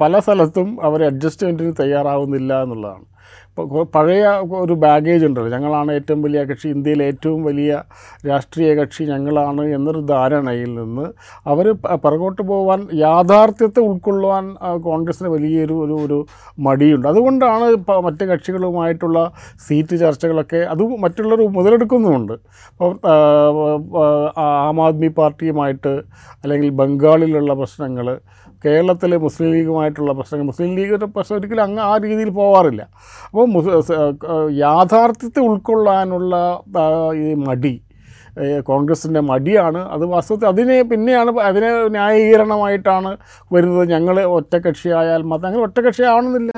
പല 0.00 0.18
സ്ഥലത്തും 0.18 0.78
അവർ 0.82 1.04
അഡ്ജസ്റ്റ്മെന്റിന് 1.04 1.72
തയ്യാറാവുന്നില്ല 1.80 2.62
എന്നുള്ളതാണ്. 2.62 3.04
പഴയ 3.94 4.26
ഒരു 4.60 4.72
ബാഗേജ് 4.72 5.24
ഉണ്ടല്ലോ. 5.26 5.50
ഞങ്ങളാണ് 5.56 5.92
ഏറ്റവും 5.92 6.22
വലിയ 6.22 6.44
കക്ഷി 6.44 6.68
ഇന്ത്യയിലെ 6.68 7.04
ഏറ്റവും 7.04 7.44
വലിയ 7.44 7.82
രാഷ്ട്രീയ 8.28 8.74
കക്ഷി 8.74 9.04
ഞങ്ങളാണ് 9.04 9.62
എന്നൊരു 9.76 9.98
ധാരണയിൽ 9.98 10.74
നിന്ന് 10.74 11.06
അവർ 11.46 11.72
പുറകോട്ട് 11.72 12.42
പോകാൻ 12.42 12.88
യാഥാർത്ഥ്യത്തെ 12.94 13.80
ഉൾക്കൊള്ളുവാൻ 13.80 14.56
കോൺഗ്രസ്സിന് 14.80 15.28
വലിയൊരു 15.28 15.74
ഒരു 15.84 15.94
ഒരു 16.04 16.26
മടിയുണ്ട്. 16.58 17.08
അതുകൊണ്ടാണ് 17.08 17.68
മറ്റ് 18.06 18.24
കക്ഷികളുമായിട്ടുള്ള 18.24 19.32
സീറ്റ് 19.68 20.00
ചർച്ചകളൊക്കെ 20.00 20.56
അത് 20.56 20.82
മറ്റുള്ളവർ 21.04 21.42
മുതലെടുക്കുന്നുമുണ്ട്. 21.48 22.32
ഇപ്പോൾ 22.72 22.92
ആം 24.38 24.80
ആദ്മി 24.86 25.06
പാർട്ടിയുമായിട്ട് 25.06 26.02
അല്ലെങ്കിൽ 26.42 26.70
ബംഗാളിലുള്ള 26.70 27.54
പ്രശ്നങ്ങൾ 27.54 28.20
കേരളത്തിലെ 28.64 29.16
മുസ്ലിം 29.16 29.48
ലീഗുമായിട്ടുള്ള 29.52 30.12
പ്രശ്നങ്ങൾ 30.12 30.46
മുസ്ലിം 30.46 30.70
ലീഗിന്റെ 30.76 31.06
പ്രശ്നം 31.06 31.36
ഒരിക്കലും 31.36 31.62
അങ്ങ് 31.62 31.82
ആ 31.82 31.92
രീതിയിൽ 31.96 32.30
പോകാറില്ല 32.30 32.82
അപ്പോൾ 33.24 33.46
യാഥാർത്ഥ്യത്തെ 34.56 35.40
ഉൾക്കൊള്ളാനുള്ള 35.40 36.34
ഈ 37.16 37.28
മടി 37.34 37.74
കോൺഗ്രസിന്റെ 38.70 39.20
മടിയാണ്. 39.30 39.80
അത് 39.94 40.04
വാസ്തവത്തിൽ 40.14 40.48
അതിനെ 40.52 40.78
പിന്നെയാണ് 40.92 41.30
അതിനെ 41.48 41.70
ന്യായീകരണമായിട്ടാണ് 41.96 43.12
വരുന്നത്. 43.54 43.84
ഞങ്ങൾ 43.94 44.18
ഒറ്റക്കക്ഷിയായാൽ 44.38 45.24
മതി. 45.32 45.46
അങ്ങനെ 45.50 45.64
ഒറ്റക്കക്ഷിയാവണമെന്നില്ല 45.68 46.52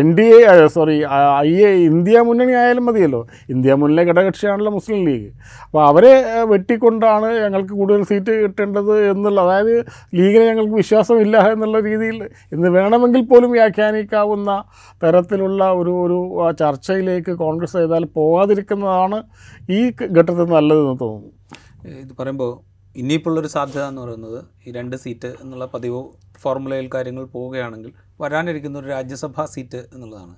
N 0.00 0.08
D 0.18 0.26
A 0.36 0.66
sorry 0.74 0.94
I 1.48 1.50
A 1.68 1.70
India 1.88 2.20
മുന്നണി 2.28 2.52
ആയാലും 2.60 2.84
മതിയല്ലോ. 2.88 3.20
ഇന്ത്യ 3.54 3.74
മുന്നണി 3.80 4.04
ഘടകക്ഷിയാണല്ലോ 4.10 4.72
മുസ്ലിം 4.76 5.00
ലീഗ്. 5.08 5.28
അപ്പോൾ 5.64 5.80
അവരെ 5.90 6.12
വെട്ടിക്കൊണ്ടാണ് 6.52 7.28
ഞങ്ങൾക്ക് 7.42 7.74
കൂടുതൽ 7.80 8.02
സീറ്റ് 8.10 8.32
കിട്ടേണ്ടത് 8.42 8.94
എന്നുള്ള 9.10 9.38
അതായത് 9.46 9.74
ലീഗിനെ 10.18 10.44
ഞങ്ങൾക്ക് 10.50 10.76
വിശ്വാസമില്ല 10.82 11.36
എന്നുള്ള 11.52 11.78
രീതിയിൽ 11.88 12.18
ഇന്ന് 12.56 12.70
വേണമെങ്കിൽ 12.78 13.22
പോലും 13.32 13.52
വ്യാഖ്യാനിക്കാവുന്ന 13.58 14.50
തരത്തിലുള്ള 15.02 15.64
ഒരു 15.80 15.94
ഒരു 16.04 16.18
ചർച്ചയിലേക്ക് 16.62 17.32
കോൺഗ്രസ് 17.44 17.76
ചെയ്താൽ 17.80 18.04
പോകാതിരിക്കുന്നതാണ് 18.18 19.20
ഈ 19.70 19.80
ഘട്ടത്തിൽ 20.18 20.46
നല്ലതെന്ന് 20.56 20.96
തോന്നുന്നു. 21.00 21.13
ഇത് 22.02 22.12
പറയുമ്പോൾ 22.18 22.52
ഇനിയിപ്പോഴുള്ളൊരു 22.96 23.46
സാധ്യത 23.46 23.84
എന്ന് 23.84 24.02
പറയുന്നത് 24.02 24.44
ഈ 24.66 24.72
രണ്ട് 24.72 24.96
സീറ്റ് 24.96 25.30
എന്നുള്ള 25.40 25.66
പതിവ് 25.66 26.00
ഫോർമുലയിൽ 26.42 26.90
കാര്യങ്ങൾ 26.94 27.24
പോവുകയാണെങ്കിൽ 27.24 27.92
വരാനിരിക്കുന്ന 28.20 28.78
ഒരു 28.78 28.86
രാജ്യസഭാ 28.86 29.44
സീറ്റ് 29.44 29.80
എന്നുള്ളതാണ്. 29.94 30.34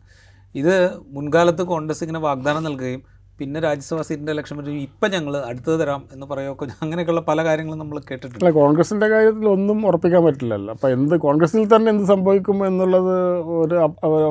ഇത് 0.54 0.74
മുൻകാലത്ത് 1.06 1.62
കോൺഗ്രസ് 1.62 2.02
ഇങ്ങനെ 2.04 2.18
വാഗ്ദാനം 2.18 2.64
നൽകുകയും 2.64 3.02
പിന്നെ 3.40 3.58
രാജ്യസഭാ 3.64 4.02
സീറ്റിന്റെ 4.08 4.32
ഇലക്ഷൻ 4.34 4.56
വരും. 4.58 4.76
ഇപ്പം 4.88 5.08
ഞങ്ങൾ 5.14 5.34
അടുത്തത് 5.48 5.76
തരാം 5.80 6.02
എന്ന് 6.14 6.26
പറയുമൊക്കെ 6.30 6.66
അങ്ങനെയൊക്കെയുള്ള 6.84 7.22
പല 7.30 7.38
കാര്യങ്ങളും 7.48 7.80
നമ്മൾ 7.82 7.96
കേട്ടിട്ടുണ്ട്. 8.10 8.50
കോൺഗ്രസിന്റെ 8.60 9.08
കാര്യത്തിൽ 9.14 9.46
ഒന്നും 9.54 9.78
ഉറപ്പിക്കാൻ 9.88 10.22
പറ്റില്ലല്ലോ. 10.26 10.70
അപ്പോൾ 10.76 10.90
എന്ത് 10.96 11.14
കോൺഗ്രസിൽ 11.26 11.66
തന്നെ 11.74 11.88
എന്ത് 11.94 12.04
സംഭവിക്കും 12.12 12.60
എന്നുള്ളത് 12.68 13.14
ഒരു 13.62 13.76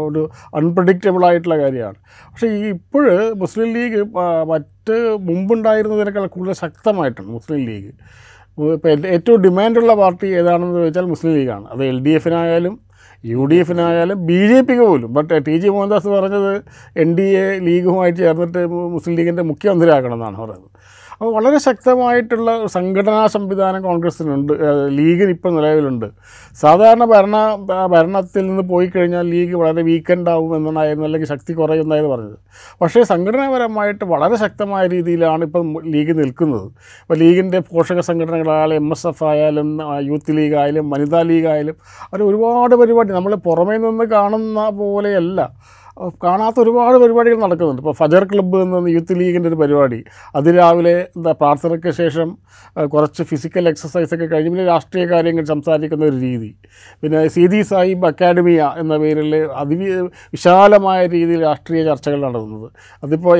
ഒരു 0.07 0.23
അൺപ്രഡിക്റ്റബിൾ 0.59 1.25
ആയിട്ടുള്ള 1.29 1.57
കാര്യമാണ്. 1.63 1.99
പക്ഷേ 2.31 2.49
ഈ 2.59 2.63
ഇപ്പോൾ 2.77 3.05
മുസ്ലിം 3.43 3.69
ലീഗ് 3.77 4.01
മറ്റ് 4.53 4.97
മുമ്പുണ്ടായിരുന്നതിനേക്കാൾ 5.29 6.25
കൂടുതൽ 6.37 6.57
ശക്തമായിട്ടുണ്ട് 6.65 7.31
മുസ്ലിം 7.37 7.61
ലീഗ്. 7.69 7.93
ഇപ്പോൾ 8.77 9.05
ഏറ്റവും 9.15 9.39
ഡിമാൻഡുള്ള 9.45 9.93
പാർട്ടി 10.01 10.27
ഏതാണെന്ന് 10.41 10.75
ചോദിച്ചാൽ 10.81 11.07
മുസ്ലിം 11.13 11.33
ലീഗാണ്. 11.37 11.65
അത് 11.73 11.83
എൽ 11.91 11.97
ഡി 12.05 12.11
എഫിനായാലും 12.19 12.75
യു 13.23 13.45
ഡി 13.45 13.55
എഫിനായാലും 13.55 14.25
ബി 14.25 14.39
ജെ 14.51 14.59
പിക്ക് 14.61 14.85
പോലും. 14.89 15.13
ബട്ട് 15.13 15.45
ടി 15.45 15.55
ജി 15.57 15.67
മോഹൻദാസ് 15.67 16.07
പറഞ്ഞത് 16.07 16.51
എൻ 17.03 17.09
ഡി 17.17 17.27
എ 17.43 17.45
ലീഗുമായിട്ട് 17.59 18.19
ചേർന്നിട്ട് 18.19 18.61
മുസ്ലിം 18.95 19.15
ലീഗിന്റെ 19.17 19.45
മുഖ്യമന്ത്രിയാക്കണം 19.51 20.13
എന്നാണ് 20.13 20.37
പറയുന്നത് 20.37 20.71
അപ്പോൾ 21.19 21.31
വളരെ 21.35 21.57
ശക്തമായിട്ടുള്ള 21.65 22.49
സംഘടനാ 22.75 23.27
സംവിധാനം 23.35 23.81
കോൺഗ്രസ്സിനുണ്ട്. 23.83 24.53
ലീഗിന് 24.97 25.31
ഇപ്പോൾ 25.35 25.51
നിലവിലുണ്ട്. 25.57 26.07
സാധാരണ 26.61 27.03
ഭരണ 27.13 27.35
ഭരണത്തിൽ 27.93 28.43
നിന്ന് 28.47 28.63
പോയി 28.71 28.87
കഴിഞ്ഞാൽ 28.95 29.25
ലീഗ് 29.33 29.55
വളരെ 29.61 29.81
വീക്കെൻഡ് 29.89 30.29
ആവും 30.33 30.51
എന്നായിരുന്നു 30.57 31.05
അല്ലെങ്കിൽ 31.07 31.29
ശക്തി 31.33 31.53
കുറയുന്നതായിരുന്നു 31.59 32.15
പറഞ്ഞത്. 32.15 32.37
പക്ഷേ 32.81 33.03
സംഘടനാപരമായിട്ട് 33.11 34.03
വളരെ 34.13 34.35
ശക്തമായ 34.35 34.83
രീതിയിലാണ് 34.87 35.43
ഇപ്പം 35.49 35.69
ലീഗ് 35.93 36.15
നിൽക്കുന്നത്. 36.21 36.67
ഇപ്പോൾ 37.01 37.17
ലീഗിന്റെ 37.23 37.61
പോഷക 37.71 37.99
സംഘടനകളായാലും 38.09 38.75
എം 38.75 38.89
എസ് 38.91 39.07
എഫ് 39.07 39.25
ആയാലും 39.31 39.69
യൂത്ത് 40.09 40.37
ലീഗ് 40.37 40.57
ആയാലും 40.63 40.89
വനിതാ 40.89 41.21
ലീഗ് 41.31 41.49
ആയാലും 41.53 41.77
അവർ 42.11 42.23
ഒരുപാട് 42.29 42.75
പരിപാടി 42.83 43.13
നമ്മൾ 43.13 43.35
പുറമേ 43.47 43.77
നിന്ന് 43.77 44.05
കാണുന്ന 44.15 44.69
പോലെയല്ല. 44.69 45.41
കാണാത്ത 46.23 46.57
ഒരുപാട് 46.63 46.97
പരിപാടികൾ 47.03 47.37
നടക്കുന്നുണ്ട്. 47.43 47.81
ഇപ്പോൾ 47.81 47.95
ഫജർ 47.99 48.23
ക്ലബ്ബ് 48.31 48.57
എന്ന 48.65 48.89
യൂത്ത് 48.95 49.13
ലീഗിന്റെ 49.19 49.49
ഒരു 49.51 49.57
പരിപാടി. 49.61 49.99
അതിരാവിലെ 50.39 50.95
എന്താ 51.17 51.31
പ്രാർത്ഥനയ്ക്ക് 51.41 51.91
ശേഷം 51.99 52.29
കുറച്ച് 52.93 53.23
ഫിസിക്കൽ 53.29 53.63
എക്സസൈസൊക്കെ 53.71 54.27
കഴിഞ്ഞ് 54.33 54.51
പിന്നെ 54.53 54.65
രാഷ്ട്രീയ 54.71 55.05
കാര്യങ്ങൾ 55.13 55.45
സംസാരിക്കുന്ന 55.53 56.05
ഒരു 56.11 56.17
രീതി. 56.25 56.49
പിന്നെ 57.01 57.19
സീതി 57.35 57.61
സാഹിബ് 57.71 58.07
അക്കാഡമിയ 58.11 58.61
എന്ന 58.83 58.97
പേരിൽ 59.03 59.31
അതി 59.61 59.77
വിശാലമായ 60.35 61.01
രീതിയിൽ 61.15 61.41
രാഷ്ട്രീയ 61.49 61.83
ചർച്ചകൾ 61.89 62.19
നടത്തുന്നത്. 62.27 62.69
അതിപ്പോൾ 63.03 63.37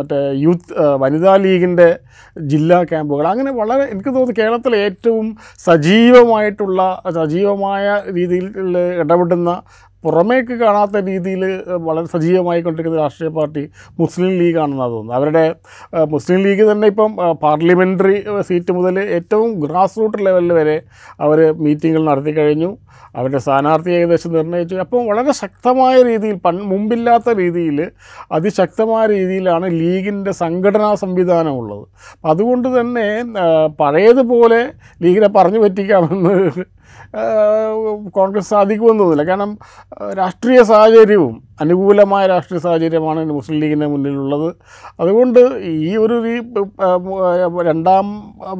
മറ്റേ 0.00 0.20
യൂത്ത് 0.44 0.72
വനിതാ 1.04 1.34
ലീഗിന്റെ 1.46 1.88
ജില്ലാ 2.36 2.80
ക്യാമ്പുകൾ. 2.90 3.24
അങ്ങനെ 3.32 3.50
വളരെ 3.60 3.84
എനിക്ക് 3.92 4.10
തോന്നുന്നു 4.10 4.34
കേരളത്തിലെ 4.40 4.78
ഏറ്റവും 4.88 5.26
സജീവമായിട്ടുള്ള 5.66 6.80
സജീവമായ 7.18 7.86
രീതിയിൽ 8.18 8.46
ഇടപെടുന്ന 9.02 9.50
പുറമേക്ക് 10.04 10.54
കാണാത്ത 10.62 10.96
രീതിയിൽ 11.08 11.42
വളരെ 11.86 12.08
സജീവമായി 12.14 12.60
കൊണ്ടിരിക്കുന്ന 12.66 13.02
രാഷ്ട്രീയ 13.02 13.30
പാർട്ടി 13.38 13.62
മുസ്ലിം 14.00 14.32
ലീഗാണെന്നാണ് 14.40 14.92
തോന്നുന്നത്. 14.92 15.16
അവരുടെ 15.18 15.44
മുസ്ലിം 16.14 16.40
ലീഗ് 16.46 16.66
തന്നെ 16.70 16.88
ഇപ്പം 16.92 17.12
പാർലമെന്ററി 17.44 18.16
സീറ്റ് 18.48 18.74
മുതൽ 18.78 18.98
ഏറ്റവും 19.18 19.50
ഗ്രാസ് 19.64 19.98
റൂട്ട് 20.00 20.20
ലെവലിൽ 20.26 20.52
വരെ 20.60 20.76
അവർ 21.26 21.40
മീറ്റിങ്ങുകൾ 21.64 22.04
നടത്തി 22.10 22.34
കഴിഞ്ഞു. 22.40 22.70
അവരുടെ 23.16 23.40
സ്ഥാനാർത്ഥി 23.44 23.90
ഏകദേശം 23.98 24.32
നിർണയിച്ചു 24.32 24.76
അപ്പം 24.82 25.06
വളരെ 25.10 25.32
ശക്തമായ 25.42 25.94
രീതിയിൽ 26.02 26.36
പൺ 26.46 26.56
മുമ്പില്ലാത്ത 26.72 27.34
രീതിയിൽ 27.38 27.78
അതിശക്തമായ 28.36 29.04
രീതിയിലാണ് 29.14 29.66
ലീഗിന്റെ 29.80 30.32
സംഘടനാ 30.42 30.90
സംവിധാനമുള്ളത് 31.04 31.84
അതുകൊണ്ട് 32.32 32.68
തന്നെ 32.78 33.06
പഴയതുപോലെ 33.80 34.60
ലീഗിനെ 35.02 35.30
പറഞ്ഞു 35.38 35.62
പറ്റിക്കാമെന്ന് 35.64 36.36
കോൺഗ്രസ് 38.16 38.50
സാധിക്കുമെന്ന് 38.50 39.02
തോന്നില്ല 39.02 39.24
കാരണം 39.30 39.52
രാഷ്ട്രീയ 40.20 40.62
സാഹചര്യവും 40.62 41.34
അനുകൂലമായ 41.60 42.26
രാഷ്ട്രീയ 42.26 42.60
സാഹചര്യമാണ് 42.60 43.20
മുസ്ലിം 43.38 43.60
ലീഗിന്റെ 43.60 43.86
മുന്നിലുള്ളത്. 43.86 44.48
അതുകൊണ്ട് 45.00 45.40
ഈ 45.64 45.96
ഒരു 45.96 46.16
രണ്ടാം 47.68 48.06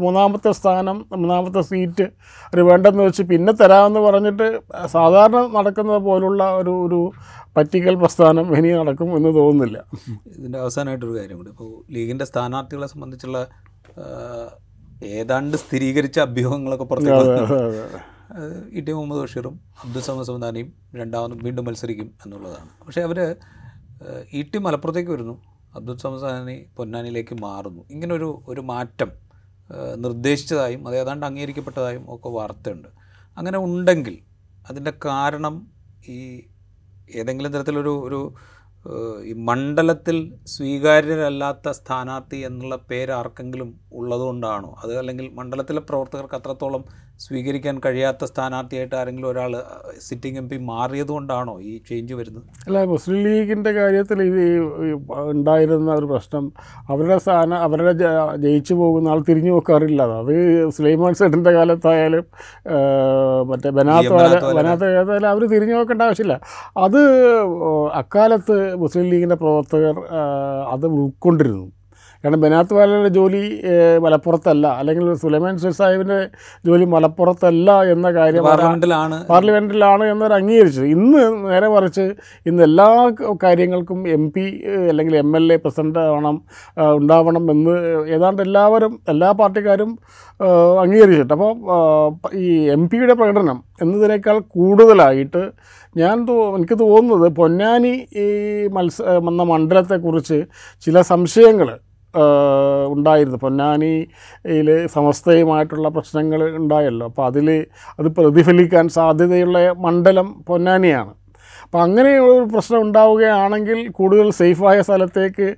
മൂന്നാമത്തെ 0.05 0.53
സ്ഥാനം 0.61 0.97
മൂന്നാമത്തെ 1.17 1.63
സീറ്റ് 1.71 2.07
ഒരു 2.55 2.63
വേണ്ടെന്ന് 2.69 3.03
വെച്ച് 3.03 3.23
പിന്നെ 3.23 3.53
തരാമെന്ന് 3.63 4.01
പറഞ്ഞിട്ട് 4.01 4.49
സാധാരണ 4.97 5.43
നടക്കുന്നത് 5.57 6.03
പോലുള്ള 6.09 6.51
ഒരു 6.61 6.75
ഒരു 6.87 7.01
പറ്റിക്കൽ 7.57 7.95
പ്രസ്ഥാനം 7.95 8.47
ഇനി 8.57 8.69
നടക്കും 8.81 9.17
എന്ന് 9.17 9.31
തോന്നുന്നില്ല. 9.39 9.79
ഇതിന്റെ 10.39 10.59
അവസാനമായിട്ടൊരു 10.59 11.15
കാര്യം 11.19 11.37
കൂടി. 11.37 11.51
ഇപ്പോൾ 11.51 11.71
ലീഗിന്റെ 11.95 12.25
സ്ഥാനാർത്ഥികളെ 12.25 12.87
സംബന്ധിച്ചുള്ള 12.87 13.39
ഏതാണ്ട് 15.17 15.57
സ്ഥിരീകരിച്ച 15.57 16.19
അഭ്യൂഹങ്ങളൊക്കെ 16.19 16.85
പുറത്തേക്ക് 16.85 18.18
ഇ 18.73 18.81
ടി 18.81 18.93
മുഹമ്മദ് 18.93 19.21
ബഷീറും 19.21 19.61
അബ്ദുൽ 19.85 20.01
സമദ് 20.01 20.27
സമദാനിയും 20.27 20.73
രണ്ടാമതും 20.95 21.39
വീണ്ടും 21.43 21.65
മത്സരിക്കും 21.65 22.15
എന്നുള്ളതാണ്. 22.27 22.69
പക്ഷേ 22.87 23.03
അവർ 23.03 23.37
ഇ 24.33 24.43
ടി 24.43 24.59
മലപ്പുറത്തേക്ക് 24.59 25.11
വരുന്നു. 25.11 25.43
അബ്ദുൽ 25.75 25.97
സമദ് 25.97 26.21
സമദാനി 26.21 26.67
പൊന്നാനിയിലേക്ക് 26.77 27.35
മാറുന്നു. 27.35 27.85
ഇങ്ങനൊരു 27.91 28.43
ഒരു 28.49 28.61
മാറ്റം 28.61 29.13
നിർദ്ദേശിച്ചതായും 29.95 30.89
അത് 30.89 30.97
ഏതാണ്ട് 30.97 31.27
അംഗീകരിക്കപ്പെട്ടതായും 31.27 32.15
ഒക്കെ 32.15 32.29
വാർത്തയുണ്ട്. 32.29 32.89
അങ്ങനെ 33.39 33.59
ഉണ്ടെങ്കിൽ 33.59 34.19
അതിന്റെ 34.71 34.93
കാരണം 35.05 35.73
ഈ 36.09 36.45
ഏതെങ്കിലും 37.15 37.53
തരത്തിലൊരു 37.53 37.91
ഒരു 38.07 38.35
ഈ 39.25 39.33
മണ്ഡലത്തിൽ 39.33 40.17
സ്വീകാര്യരല്ലാത്ത 40.45 41.71
സ്ഥാനാർത്ഥി 41.71 42.37
എന്നുള്ള 42.37 42.77
പേര് 42.77 43.11
ആർക്കെങ്കിലും 43.11 43.81
ഉള്ളതുകൊണ്ടാണോ? 43.93 44.77
അത് 44.85 44.99
അല്ലെങ്കിൽ 44.99 45.29
മണ്ഡലത്തിലെ 45.29 45.81
പ്രവർത്തകർക്ക് 45.81 46.35
അത്രത്തോളം 46.35 46.85
സ്വീകരിക്കാൻ 47.25 47.77
കഴിയാത്ത 47.85 48.25
സ്ഥാനാർത്ഥിയായിട്ട് 48.31 48.95
ആരെങ്കിലും 48.99 49.29
ഒരാൾ 49.31 49.53
സിറ്റിംഗ് 50.07 50.39
എം 50.41 50.47
പി 50.51 50.57
മാറിയതുകൊണ്ടാണോ 50.71 51.55
ഈ 51.71 51.73
ചേഞ്ച് 51.89 52.15
വരുന്നത്? 52.19 52.45
അല്ല 52.67 52.83
മുസ്ലിം 52.93 53.19
ലീഗിന്റെ 53.27 53.73
കാര്യത്തിൽ 53.79 54.19
ഇത് 54.29 54.43
ഉണ്ടായിരുന്ന 55.33 55.91
ഒരു 56.01 56.07
പ്രശ്നം 56.13 56.45
അവരുടെ 56.93 57.17
സ്ഥാനം 57.25 57.59
അവരുടെ 57.67 57.95
ജയിച്ചു 58.45 58.75
പോകുന്ന 58.81 59.13
ആൾ 59.15 59.23
തിരിഞ്ഞു 59.31 59.53
നോക്കാറില്ല. 59.55 60.03
അത് 60.23 60.35
സുലൈമാൻ 60.77 61.15
സെഡിന്റെ 61.21 61.53
കാലത്തായാലും 61.59 62.27
മറ്റേ 63.51 63.73
ബനാത്ത് 63.79 64.13
ബനാത്ത് 64.59 64.87
കാലത്തായാലും 64.97 65.29
അവർ 65.33 65.45
തിരിഞ്ഞു 65.55 65.75
നോക്കേണ്ട 65.79 66.03
ആവശ്യമില്ല. 66.09 66.37
അത് 66.87 67.01
അക്കാലത്ത് 68.03 68.59
മുസ്ലിം 68.85 69.11
ലീഗിന്റെ 69.15 69.39
പ്രവർത്തകർ 69.43 69.99
അത് 70.75 70.87
ഉൾക്കൊണ്ടിരുന്നു. 71.01 71.67
കാരണം 72.25 72.41
ബനാത്ത് 72.45 72.75
വാലയുടെ 72.77 73.11
ജോലി 73.17 73.43
മലപ്പുറത്തല്ല. 74.05 74.67
അല്ലെങ്കിൽ 74.81 75.05
സുലൈമാൻ 75.23 75.59
സാഹിബിന്റെ 75.81 76.19
ജോലി 76.69 76.87
മലപ്പുറത്തല്ല 76.95 77.69
എന്ന 77.93 78.09
കാര്യം 78.19 78.45
പാർലമെന്റിലാണ് 78.49 79.19
പാർലമെന്റിലാണ് 79.31 80.05
എന്നവർ 80.13 80.33
അംഗീകരിച്ചത്. 80.39 80.89
ഇന്ന് 80.97 81.23
നേരെ 81.51 81.69
മറിച്ച് 81.69 82.07
ഇന്ന് 82.47 82.63
എല്ലാ 82.69 82.89
കാര്യങ്ങൾക്കും 83.45 84.01
എം 84.17 84.25
പി 84.37 84.45
അല്ലെങ്കിൽ 84.91 85.17
എം 85.17 85.31
എൽ 85.37 85.47
എ 85.53 85.57
പ്രസിഡന്റ് 85.57 86.03
ആവണം 86.07 86.37
ഉണ്ടാവണം 86.97 87.45
എന്ന് 87.51 87.75
ഏതാണ്ട് 88.17 88.43
എല്ലാവരും 88.43 88.95
എല്ലാ 89.09 89.31
പാർട്ടിക്കാരും 89.33 89.93
അംഗീകരിച്ചിട്ട് 90.85 91.35
അപ്പോൾ 91.39 91.53
ഈ 92.35 92.49
എം 92.77 92.83
പിയുടെ 92.89 93.15
പ്രകടനം 93.15 93.59
എന്നതിനേക്കാൾ 93.83 94.39
കൂടുതലായിട്ട് 94.57 95.43
ഞാൻ 95.97 96.17
തോ 96.29 96.35
എനിക്ക് 96.57 96.77
തോന്നുന്നത് 96.81 97.29
പൊന്നാനി 97.33 97.93
ഈ 98.23 98.27
മത്സ 98.77 99.03
എന്ന 99.21 99.43
മണ്ഡലത്തെക്കുറിച്ച് 99.43 100.39
ചില 100.87 101.01
സംശയങ്ങൾ 101.13 101.69
ഉണ്ടായിരുന്നു. 102.95 103.39
പൊന്നാനിയിൽ 103.39 104.69
സമസ്തയുമായിട്ടുള്ള 104.97 105.89
പ്രശ്നങ്ങൾ 105.89 106.43
ഉണ്ടായല്ലോ. 106.61 107.07
അപ്പോൾ 107.07 107.27
അതിൽ 107.27 107.49
അത് 107.99 108.09
പ്രതിഫലിക്കാൻ 108.19 108.89
സാധ്യതയുള്ള 108.89 109.59
മണ്ഡലം 109.87 110.29
പൊന്നാനിയാണ്. 110.49 111.13
അപ്പോൾ 111.65 111.81
അങ്ങനെ 111.83 112.13
ഒരു 112.19 112.45
പ്രശ്നം 112.53 112.81
ഉണ്ടാവുകയാണെങ്കിൽ 112.83 113.79
കൂടുതൽ 113.89 114.31
സേഫായ 114.31 114.83
സ്ഥലത്തേക്ക് 114.83 115.49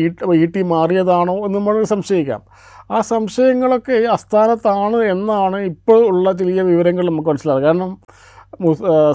ഈ 0.00 0.02
ഇ 0.42 0.46
ടി 0.54 0.62
മാറിയതാണോ 0.62 1.36
എന്ന് 1.46 1.58
നമ്മൾ 1.58 1.76
സംശയിക്കാം. 1.84 2.42
ആ 2.90 2.98
സംശയങ്ങളൊക്കെ 3.00 3.96
അസ്ഥാനത്താണ് 4.16 4.98
എന്നാണ് 5.14 5.58
ഇപ്പോൾ 5.70 6.00
ഉള്ള 6.12 6.32
ചെറിയ 6.32 6.62
വിവരങ്ങൾ 6.62 7.04
നമുക്ക് 7.10 7.28
മനസ്സിലാകും 7.28 7.62
കാരണം 7.62 7.90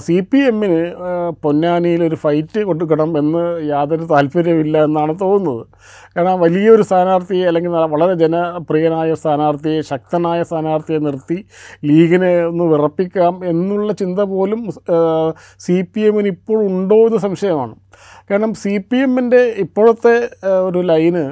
സി 0.06 0.16
പി 0.30 0.38
എമ്മിന് 0.48 0.78
പൊന്നാനിയിൽ 1.44 2.02
ഒരു 2.08 2.16
ഫൈറ്റ് 2.22 2.60
കൊടുക്കണം 2.68 3.10
എന്ന് 3.20 3.42
യാതൊരു 3.70 4.04
താല്പര്യമില്ല 4.12 4.84
എന്നാണ് 4.88 5.12
തോന്നുന്നത്. 5.22 5.64
കാരണം 6.16 6.36
വലിയൊരു 6.44 6.82
സ്ഥാനാർത്ഥിയെ 6.82 7.46
അല്ലെങ്കിൽ 7.50 7.72
വളരെ 7.94 8.14
ജനപ്രിയനായ 8.22 9.14
സ്ഥാനാർത്ഥിയെ 9.22 9.80
ശക്തനായ 9.90 10.42
സ്ഥാനാർത്ഥിയെ 10.42 11.00
നിർത്തി 11.06 11.38
ലീഗിനെ 11.90 12.32
ഒന്ന് 12.50 12.66
വിറപ്പിക്കാം 12.72 13.34
എന്നുള്ള 13.52 13.92
ചിന്ത 14.02 14.20
പോലും 14.34 14.62
സി 15.66 15.78
പി 15.94 16.02
എമ്മിന് 16.10 16.30
ഇപ്പോൾ 16.36 16.60
ഉണ്ടോ 16.70 17.00
എന്ന് 17.08 17.20
സംശയമാണ്. 17.26 17.74
കാരണം 18.30 18.54
സി 18.62 18.74
പി 18.90 19.00
എമ്മിന്റെ 19.06 19.42
ഇപ്പോഴത്തെ 19.64 20.16
ഒരു 20.68 20.80
ലൈന് 20.92 21.26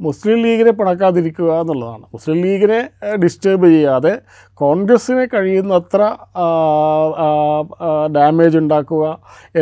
മുസ്ലിം 0.00 0.38
ലീഗിനെ 0.44 0.72
പിണക്കാതിരിക്കുക 0.78 1.50
എന്നുള്ളതാണ്. 1.60 2.04
മുസ്ലിം 2.14 2.38
ലീഗിനെ 2.44 2.80
ഡിസ്റ്റേബ് 3.22 3.66
ചെയ്യാതെ 3.74 4.12
കോൺഗ്രസ്സിനെ 4.60 5.24
കഴിയുന്നത്ര 5.34 6.00
ഡാമേജ് 8.16 8.58
ഉണ്ടാക്കുക 8.62 9.04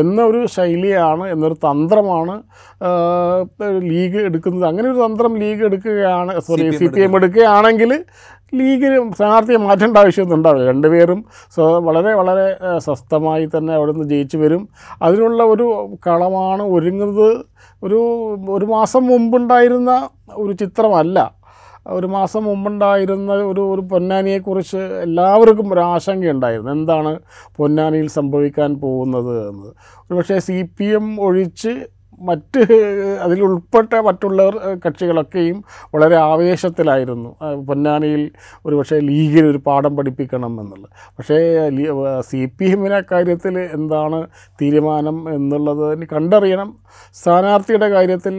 എന്നൊരു 0.00 0.40
ശൈലിയാണ് 0.56 1.24
എന്നൊരു 1.34 1.56
തന്ത്രമാണ് 1.66 2.34
ലീഗ് 3.90 4.20
എടുക്കുന്നത്. 4.28 4.66
അങ്ങനെ 4.70 4.86
ഒരു 4.92 5.00
തന്ത്രം 5.06 5.34
ലീഗ് 5.42 5.64
എടുക്കുകയാണ് 5.70 6.34
സോറി 6.48 6.66
സി 6.80 6.88
പി 6.94 7.02
എം 7.06 7.16
എടുക്കുകയാണെങ്കിൽ 7.16 7.92
ലീഗിന് 8.52 9.12
സ്ഥാനാർത്ഥിയെ 9.12 9.56
മാറ്റേണ്ട 9.56 9.98
ആവശ്യമൊന്നും 9.98 10.36
ഉണ്ടാവില്ല 10.36 10.66
രണ്ടുപേരും 10.68 11.24
വളരെ 11.58 12.14
വളരെ 12.14 12.78
സ്വസ്ഥമായി 12.78 13.48
തന്നെ 13.56 13.74
അവിടെ 13.74 13.92
നിന്ന് 13.92 14.08
ജയിച്ചു 14.08 14.36
വരും. 14.36 14.68
അതിനുള്ള 15.02 15.42
ഒരു 15.42 15.96
കളമാണ് 16.06 16.62
ഒരുങ്ങുന്നത്. 16.62 17.44
ഒരു 17.82 18.00
ഒരു 18.50 18.64
മാസം 18.64 19.06
മുമ്പുണ്ടായിരുന്ന 19.06 20.08
ഒരു 20.32 20.52
ചിത്രമല്ല. 20.52 21.34
ഒരു 21.86 22.06
മാസം 22.06 22.44
മുമ്പുണ്ടായിരുന്ന 22.44 23.32
ഒരു 23.32 23.60
ഒരു 23.74 23.80
പൊന്നാനിയെക്കുറിച്ച് 23.80 24.76
എല്ലാവർക്കും 24.76 25.72
ഒരു 25.72 25.80
ആശങ്കയുണ്ടായിരുന്നു. 25.80 26.70
എന്താണ് 26.70 27.18
പൊന്നാനിയിൽ 27.56 28.08
സംഭവിക്കാൻ 28.08 28.74
പോകുന്നത് 28.74 29.48
എന്ന്. 29.48 29.66
ഒരുപക്ഷെ 29.96 30.38
സി 30.38 30.68
പി 30.78 30.84
എം 30.84 31.20
ഒഴിച്ച് 31.20 31.72
മറ്റ് 32.20 32.60
അതിൽ 33.20 33.42
ഉൾപ്പെട്ട 33.42 33.94
മറ്റുള്ളവർ 34.06 34.56
ഏഹ്, 34.68 34.78
കക്ഷികളൊക്കെയും 34.86 35.58
വളരെ 35.94 36.16
ആവേശത്തിലായിരുന്നു. 36.16 37.30
പൊന്നാനിയിൽ 37.66 38.30
ഒരുപക്ഷെ 38.66 38.98
ലീഗിൽ 39.00 39.46
ഒരു 39.46 39.58
പാഠം 39.58 39.96
പഠിപ്പിക്കണം 39.96 40.60
എന്നുള്ളത്. 40.60 40.88
പക്ഷേ 41.18 41.38
സി 42.20 42.44
പി 42.58 42.64
എമ്മിനെ 42.64 43.00
കാര്യത്തിൽ 43.12 43.58
എന്താണ് 43.58 44.20
തീരുമാനം 44.62 45.34
എന്നുള്ളത് 45.34 45.84
കണ്ടറിയണം. 46.14 46.70
സ്ഥാനാർത്ഥിയുടെ 47.14 47.88
കാര്യത്തിൽ 47.88 48.34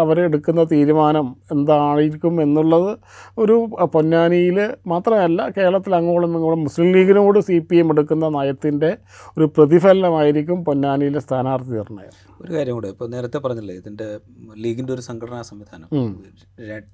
അവരെടുക്കുന്ന 0.00 0.64
തീരുമാനം 0.64 1.36
എന്തായിരിക്കും 1.52 2.42
എന്നുള്ളത് 2.42 2.90
ഒരു 3.38 3.56
പൊന്നാനിയിൽ 3.92 4.58
മാത്രമല്ല 4.86 5.48
കേരളത്തിൽ 5.58 5.94
അങ്ങോളം 5.94 6.36
ഇങ്ങോളം 6.36 6.62
മുസ്ലിം 6.62 6.92
ലീഗിനോട് 6.92 7.40
സി 7.40 7.58
പി 7.58 7.76
എം 7.76 7.90
എടുക്കുന്ന 7.92 8.28
നയത്തിന്റെ 8.28 8.90
ഒരു 9.36 9.44
പ്രതിഫലനമായിരിക്കും 9.56 10.64
പൊന്നാനിയിലെ 10.64 11.18
സ്ഥാനാർത്ഥി 11.20 11.70
നിർണയം 11.72 12.14
ഒരു 12.42 12.52
കാര്യം 12.52 12.74
കൂടെ. 12.74 12.88
ഇപ്പോൾ 12.88 13.08
നേരത്തെ 13.08 13.38
പറഞ്ഞില്ലേ 13.38 13.74
ഇതിന്റെ 13.74 14.20
ലീഗിന്റെ 14.56 14.92
ഒരു 14.92 15.00
സംഘടനാ 15.00 15.42
സംവിധാനം. 15.42 15.88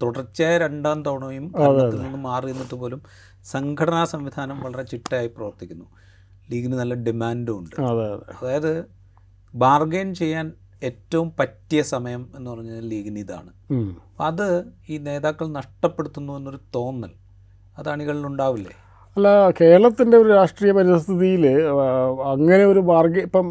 തുടർച്ചയായ 0.03 0.59
രണ്ടാം 0.59 1.03
തവണയും 1.03 1.53
ഭരണത്തിൽ 1.53 2.01
നിന്ന് 2.03 2.19
മാറി 2.19 2.47
നിന്നിട്ട് 2.47 2.75
പോലും 2.75 3.03
സംഘടനാ 3.45 4.05
സംവിധാനം 4.05 4.63
വളരെ 4.63 4.83
ചിട്ടയായി 4.83 5.27
പ്രവർത്തിക്കുന്നു. 5.27 5.85
ലീഗിന് 6.51 6.73
നല്ല 6.73 6.95
ഡിമാൻഡും 6.95 7.59
ഉണ്ട്. 7.59 7.77
അതെ 7.81 8.07
അതെ. 8.15 8.33
അതായത് 8.41 8.73
ബാർഗെയിൻ 9.55 10.15
ചെയ്യാൻ 10.15 10.53
ഏറ്റവും 10.83 11.33
പറ്റിയ 11.39 11.83
സമയം 11.83 12.33
എന്ന് 12.37 12.51
പറഞ്ഞാൽ 12.51 12.85
ലീഗിന് 12.89 13.19
ഇതാണ്. 13.19 13.53
അത് 14.21 14.65
ഈ 14.89 14.99
നേതാക്കൾ 14.99 15.47
നഷ്ടപ്പെടുത്തുന്നു 15.53 16.33
എന്നൊരു 16.33 16.61
തോന്നൽ. 16.75 17.11
അത് 17.79 17.89
അണികളിൽ 17.89 18.27
ഉണ്ടാവില്ലേ? 18.27 18.77
അല്ല 19.19 19.29
കേരളത്തിന്റെ 19.61 20.17
ഒരു 20.23 20.29
രാഷ്ട്രീയ 20.39 20.73
പരിസ്ഥിതിയിൽ 20.77 21.45
അങ്ങനെ 22.33 22.65
ഒരു 22.73 22.81
ബാർഗെ 22.91 23.21
ഇപ്പം 23.29 23.47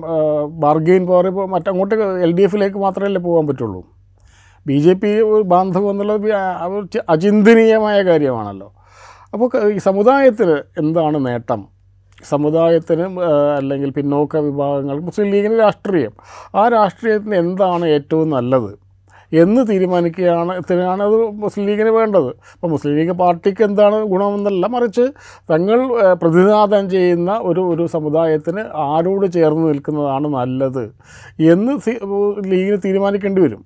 ബാർഗെയിൻ 0.64 1.04
പവർ 1.10 1.26
ഇപ്പോൾ 1.32 1.48
മറ്റങ്ങോട്ട് 1.54 1.96
എൽ 2.26 2.32
ഡി 2.38 2.44
എഫിലേക്ക് 2.48 2.80
മാത്രമല്ലേ 2.84 3.22
പോകാൻ 3.26 3.46
പറ്റുള്ളൂ? 3.48 3.82
ബി 4.68 4.78
ജെ 4.86 4.94
പി 5.02 5.12
ഒരു 5.32 5.44
ബാന്ധവം 5.54 5.90
എന്നുള്ളത് 5.92 6.28
അചിന്തനീയമായ 7.16 7.98
കാര്യമാണല്ലോ. 8.10 8.70
അപ്പോൾ 9.34 9.48
ഈ 9.76 9.78
സമുദായത്തിന് 9.90 10.58
എന്താണ് 10.84 11.18
നേട്ടം? 11.28 11.62
സമുദായത്തിന് 12.32 13.06
അല്ലെങ്കിൽ 13.60 13.90
പിന്നോക്ക 13.98 14.38
വിഭാഗങ്ങൾ 14.48 14.98
മുസ്ലിം 15.10 15.30
ലീഗിന് 15.34 15.60
രാഷ്ട്രീയം. 15.66 16.14
ആ 16.60 16.64
രാഷ്ട്രീയത്തിന് 16.78 17.36
എന്താണ് 17.46 17.86
ഏറ്റവും 17.98 18.30
നല്ലത്? 18.38 18.72
എന്ന് 19.32 19.62
തീരുമാനിക്കുകയാണ് 19.70 20.54
ത്തിനാണ് 20.68 21.02
അത് 21.08 21.16
മുസ്ലിം 21.44 21.66
ലീഗിന് 21.70 21.92
വേണ്ടത്. 22.00 22.30
അപ്പോൾ 22.54 22.70
മുസ്ലിം 22.74 22.94
ലീഗ് 23.00 23.16
പാർട്ടിക്ക് 23.22 23.64
എന്താണ് 23.70 23.98
ഗുണമെന്നല്ല 24.14 24.66
മറിച്ച് 24.76 25.06
തങ്ങൾ 25.52 25.80
പ്രതിനിധാനം 26.24 26.86
ചെയ്യുന്ന 26.96 27.32
ഒരു 27.50 27.62
ഒരു 27.74 27.86
സമുദായത്തിന് 27.96 28.64
ആരോട് 28.90 29.26
ചേർന്ന് 29.38 29.66
നിൽക്കുന്നതാണ് 29.72 30.30
നല്ലത് 30.40 30.84
എന്ന് 31.54 31.74
ലീഗിന് 32.52 32.80
തീരുമാനിക്കേണ്ടി 32.86 33.42
വരും. 33.48 33.64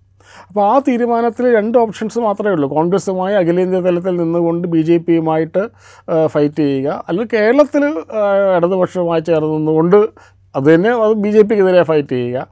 അപ്പോൾ 0.49 0.63
ആ 0.71 0.75
തീരുമാനത്തിൽ 0.87 1.45
രണ്ട് 1.55 1.77
ഓപ്ഷൻസ് 1.77 2.19
മാത്രമേ 2.25 2.51
ഉള്ളൂ. 2.55 2.67
കോൺഗ്രസ്സുമായി 2.75 3.35
അഖിലേന്ത്യാ 3.39 3.81
തലത്തിൽ 3.87 4.15
നിന്നുകൊണ്ട് 4.23 4.65
ബി 4.73 4.81
ജെ 4.89 4.97
പിയുമായിട്ട് 5.07 5.63
ഫൈറ്റ് 6.33 6.61
ചെയ്യുക. 6.67 6.89
അല്ലെങ്കിൽ 7.07 7.31
കേരളത്തിൽ 7.37 7.83
ഇടതുപക്ഷവുമായി 8.57 9.23
ചേർന്ന് 9.29 9.53
നിന്നുകൊണ്ട് 9.57 9.99
അത് 10.55 10.65
തന്നെ 10.74 10.89
അത് 11.03 11.13
ബി 11.24 11.29
ജെ 11.29 11.41
പിക്കെതിരെ 11.50 11.84
ഫൈറ്റ് 11.89 12.15
ചെയ്യുക. 12.15 12.48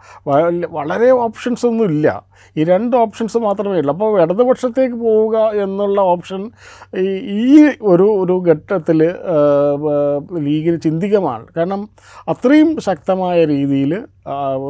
വളരെ 0.78 1.10
ഓപ്ഷൻസ് 1.26 1.64
ഒന്നും 1.70 1.86
ഇല്ല. 1.92 2.08
ഈ 2.56 2.64
രണ്ട് 2.64 2.96
ഓപ്ഷൻസ് 2.98 3.38
മാത്രമേ 3.38 3.78
ഉള്ളൂ. 3.80 3.94
അപ്പോൾ 3.94 4.22
ഇടതുപക്ഷത്തേക്ക് 4.22 4.98
പോവുക 5.06 5.38
എന്നുള്ള 5.64 6.00
ഓപ്ഷൻ 6.14 6.42
ഈ 7.40 7.64
ഒരു 7.92 8.08
ഒരു 8.22 8.36
ഘട്ടത്തിൽ 8.50 9.00
ലീഗിന് 10.48 10.80
ചിന്തികമാണ്. 10.88 11.46
കാരണം 11.58 11.82
അത്രയും 12.28 12.70
ശക്തമായ 12.88 13.38
രീതിയിൽ 13.46 13.94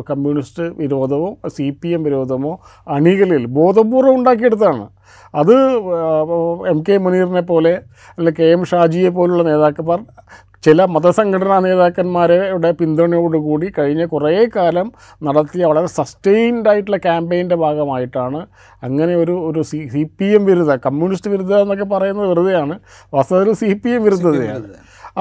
കമ്മ്യൂണിസ്റ്റ് 0.10 0.64
വിരോധമോ 0.82 1.30
സി 1.58 1.68
പി 1.82 1.90
എം 1.90 2.04
വിരോധമോ 2.04 2.54
അണികളിൽ 2.88 3.46
ബോധപൂർവം 3.60 4.16
ഉണ്ടാക്കിയെടുത്താണ് 4.16 4.86
അത് 5.34 5.56
എം 6.72 6.80
കെ 6.90 6.96
മുനീറിനെ 6.98 7.42
പോലെ 7.42 7.74
അല്ലെങ്കിൽ 8.18 8.38
കെ 8.40 8.48
എം 8.52 8.66
ഷാജിയെ 8.66 9.10
പോലുള്ള 9.10 9.44
നേതാക്കന്മാർ 9.44 10.00
ചില 10.64 10.86
മതസംഘടനാ 10.86 11.60
നേതാക്കന്മാരുടെ 11.60 12.72
പിന്തുണയോടുകൂടി 12.72 13.68
കഴിഞ്ഞ 13.78 14.06
കുറേ 14.06 14.34
കാലം 14.56 14.88
നടത്തിയ 15.24 15.66
വളരെ 15.66 15.88
സസ്റ്റെയിൻഡ് 15.88 16.70
ആയിട്ടുള്ള 16.70 16.98
ക്യാമ്പയിന്റെ 16.98 17.56
ഭാഗമായിട്ടാണ് 17.56 18.42
അങ്ങനെ 18.84 19.16
ഒരു 19.16 19.36
ഒരു 19.50 19.62
സി 19.62 19.80
സി 19.88 20.04
പി 20.20 20.26
എം 20.26 20.46
വിരുദ്ധ 20.46 20.76
കമ്മ്യൂണിസ്റ്റ് 20.88 21.32
വിരുദ്ധ 21.32 21.54
എന്നൊക്കെ 21.56 21.86
പറയുന്നത് 21.86 22.28
വെറുതെയാണ്. 22.28 22.78
വാസ്തവത്തിൽ 23.14 23.54
സി 23.54 23.74
പി 23.74 23.90
എം 23.90 24.04
വിരുദ്ധതയാണ്. 24.04 24.68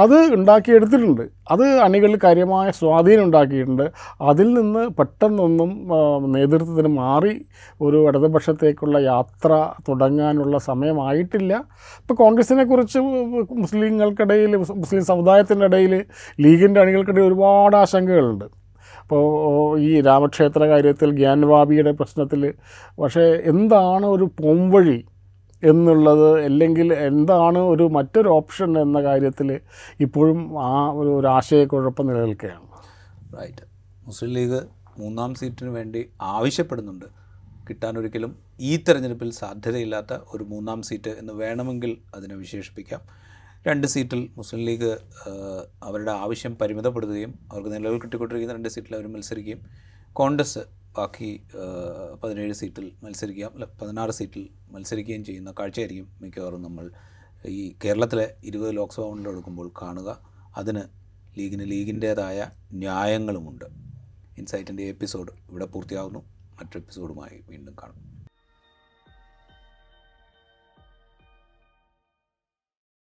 അത് 0.02 0.16
ഉണ്ടാക്കിയെടുത്തിട്ടുണ്ട്. 0.36 1.22
അത് 1.50 1.64
അണികളിൽ 1.84 2.18
കാര്യമായ 2.24 2.70
സ്വാധീനം 2.70 3.22
ഉണ്ടാക്കിയിട്ടുണ്ട്. 3.24 3.84
അതിൽ 4.30 4.48
നിന്ന് 4.58 4.82
പെട്ടെന്നൊന്നും 4.98 5.70
നേതൃത്വത്തിന് 6.34 6.90
മാറി 6.98 7.34
ഒരു 7.80 7.98
ഇടതുപക്ഷത്തേക്കുള്ള 8.08 8.98
യാത്ര 8.98 9.50
തുടങ്ങാനുള്ള 9.88 10.58
സമയമായിട്ടില്ല. 10.58 11.52
ഇപ്പോൾ 12.00 12.14
കോൺഗ്രസിനെ 12.14 12.64
കുറിച്ച് 12.64 13.00
മുസ്ലിങ്ങൾക്കിടയിൽ 13.62 14.54
മുസ്ലിം 14.56 15.04
സമുദായത്തിന്റെ 15.04 15.66
ഇടയിൽ 15.66 15.94
ലീഗിന്റെ 16.46 16.80
അണികൾക്കിടയിൽ 16.80 17.26
ഒരുപാട് 17.26 17.76
ആശങ്കകളുണ്ട്. 17.82 18.46
അപ്പോൾ 19.02 19.24
ഈ 19.80 20.00
രാമക്ഷേത്ര 20.00 20.62
കാര്യത്തിൽ 20.64 21.10
ഗ്യാൻവാബിയുടെ 21.20 21.92
പ്രശ്നത്തിൽ 22.00 22.42
പക്ഷേ 23.02 23.26
എന്താണ് 23.52 24.06
ഒരു 24.06 24.26
പോംവഴി 24.40 24.98
എന്നുള്ളത് 25.62 26.40
അല്ലെങ്കിൽ 26.44 26.92
എന്താണ് 26.94 27.58
ഒരു 27.58 27.82
മറ്റൊരു 27.82 28.28
ഓപ്ഷൻ 28.28 28.78
എന്ന 28.78 29.02
കാര്യത്തിൽ 29.02 29.60
ഇപ്പോഴും 30.00 30.60
ആ 30.60 30.90
ഒരു 30.90 31.08
ഒരു 31.08 31.26
ആശയക്കുഴപ്പം 31.26 32.06
നിലനിൽക്കുകയാണ്. 32.06 32.66
റൈറ്റ് 33.40 33.64
മുസ്ലിം 34.06 34.32
ലീഗ് 34.32 34.60
മൂന്നാം 34.98 35.34
സീറ്റിന് 35.34 35.68
വേണ്ടി 35.68 36.10
ആവശ്യപ്പെടുന്നുണ്ട്. 36.22 37.04
കിട്ടാനൊരിക്കലും 37.70 38.38
ഈ 38.60 38.76
തെരഞ്ഞെടുപ്പിൽ 38.76 39.30
സാധ്യതയില്ലാത്ത 39.30 40.12
ഒരു 40.34 40.44
മൂന്നാം 40.44 40.82
സീറ്റ് 40.82 41.10
എന്ന് 41.10 41.32
വേണമെങ്കിൽ 41.32 41.96
അതിനെ 42.14 42.34
വിശേഷിപ്പിക്കാം. 42.34 43.00
രണ്ട് 43.66 43.86
സീറ്റിൽ 43.86 44.28
മുസ്ലിം 44.36 44.64
ലീഗ് 44.64 44.96
അവരുടെ 45.82 46.10
ആവശ്യം 46.10 46.58
പരിമിതപ്പെടുത്തുകയും 46.60 47.34
അവർക്ക് 47.52 47.72
നിലവിൽ 47.74 47.98
കിട്ടിക്കൊണ്ടിരിക്കുന്ന 48.00 48.54
രണ്ട് 48.54 48.68
സീറ്റിൽ 48.68 48.94
അവർ 48.94 49.06
മത്സരിക്കുകയും 49.06 49.60
കോൺഗ്രസ് 50.12 50.58
ബാക്കി 50.98 51.30
പതിനേഴ് 52.22 52.52
സീറ്റിൽ 52.52 52.86
മത്സരിക്കാം 53.02 53.52
അല്ല 53.54 53.66
പതിനാറ് 53.82 54.10
സീറ്റിൽ 54.10 54.44
മത്സരിക്കുകയും 54.70 55.24
ചെയ്യുന്ന 55.24 55.50
കാഴ്ചയായിരിക്കും 55.58 56.08
മിക്കവാറും 56.22 56.62
നമ്മൾ 56.62 56.90
ഈ 57.46 57.74
കേരളത്തിലെ 57.84 58.26
ഇരുപത് 58.44 58.76
ലോക്സഭാ 58.76 59.08
മണ്ഡലം 59.10 59.70
കാണുക. 59.82 60.10
അതിന് 60.56 60.82
ലീഗിന് 61.38 61.70
ലീഗിന്റേതായ 61.70 62.50
ന്യായങ്ങളുമുണ്ട്. 62.72 63.64
ഇൻസൈറ്റിന്റെ 64.38 64.84
എപ്പിസോഡ് 64.94 65.32
ഇവിടെ 65.50 65.66
പൂർത്തിയാകുന്നു 65.74 66.20
മറ്റൊരു 66.58 66.78
എപ്പിസോഡുമായി 66.78 67.36
വീണ്ടും 67.50 67.74
കാണും. 67.82 68.07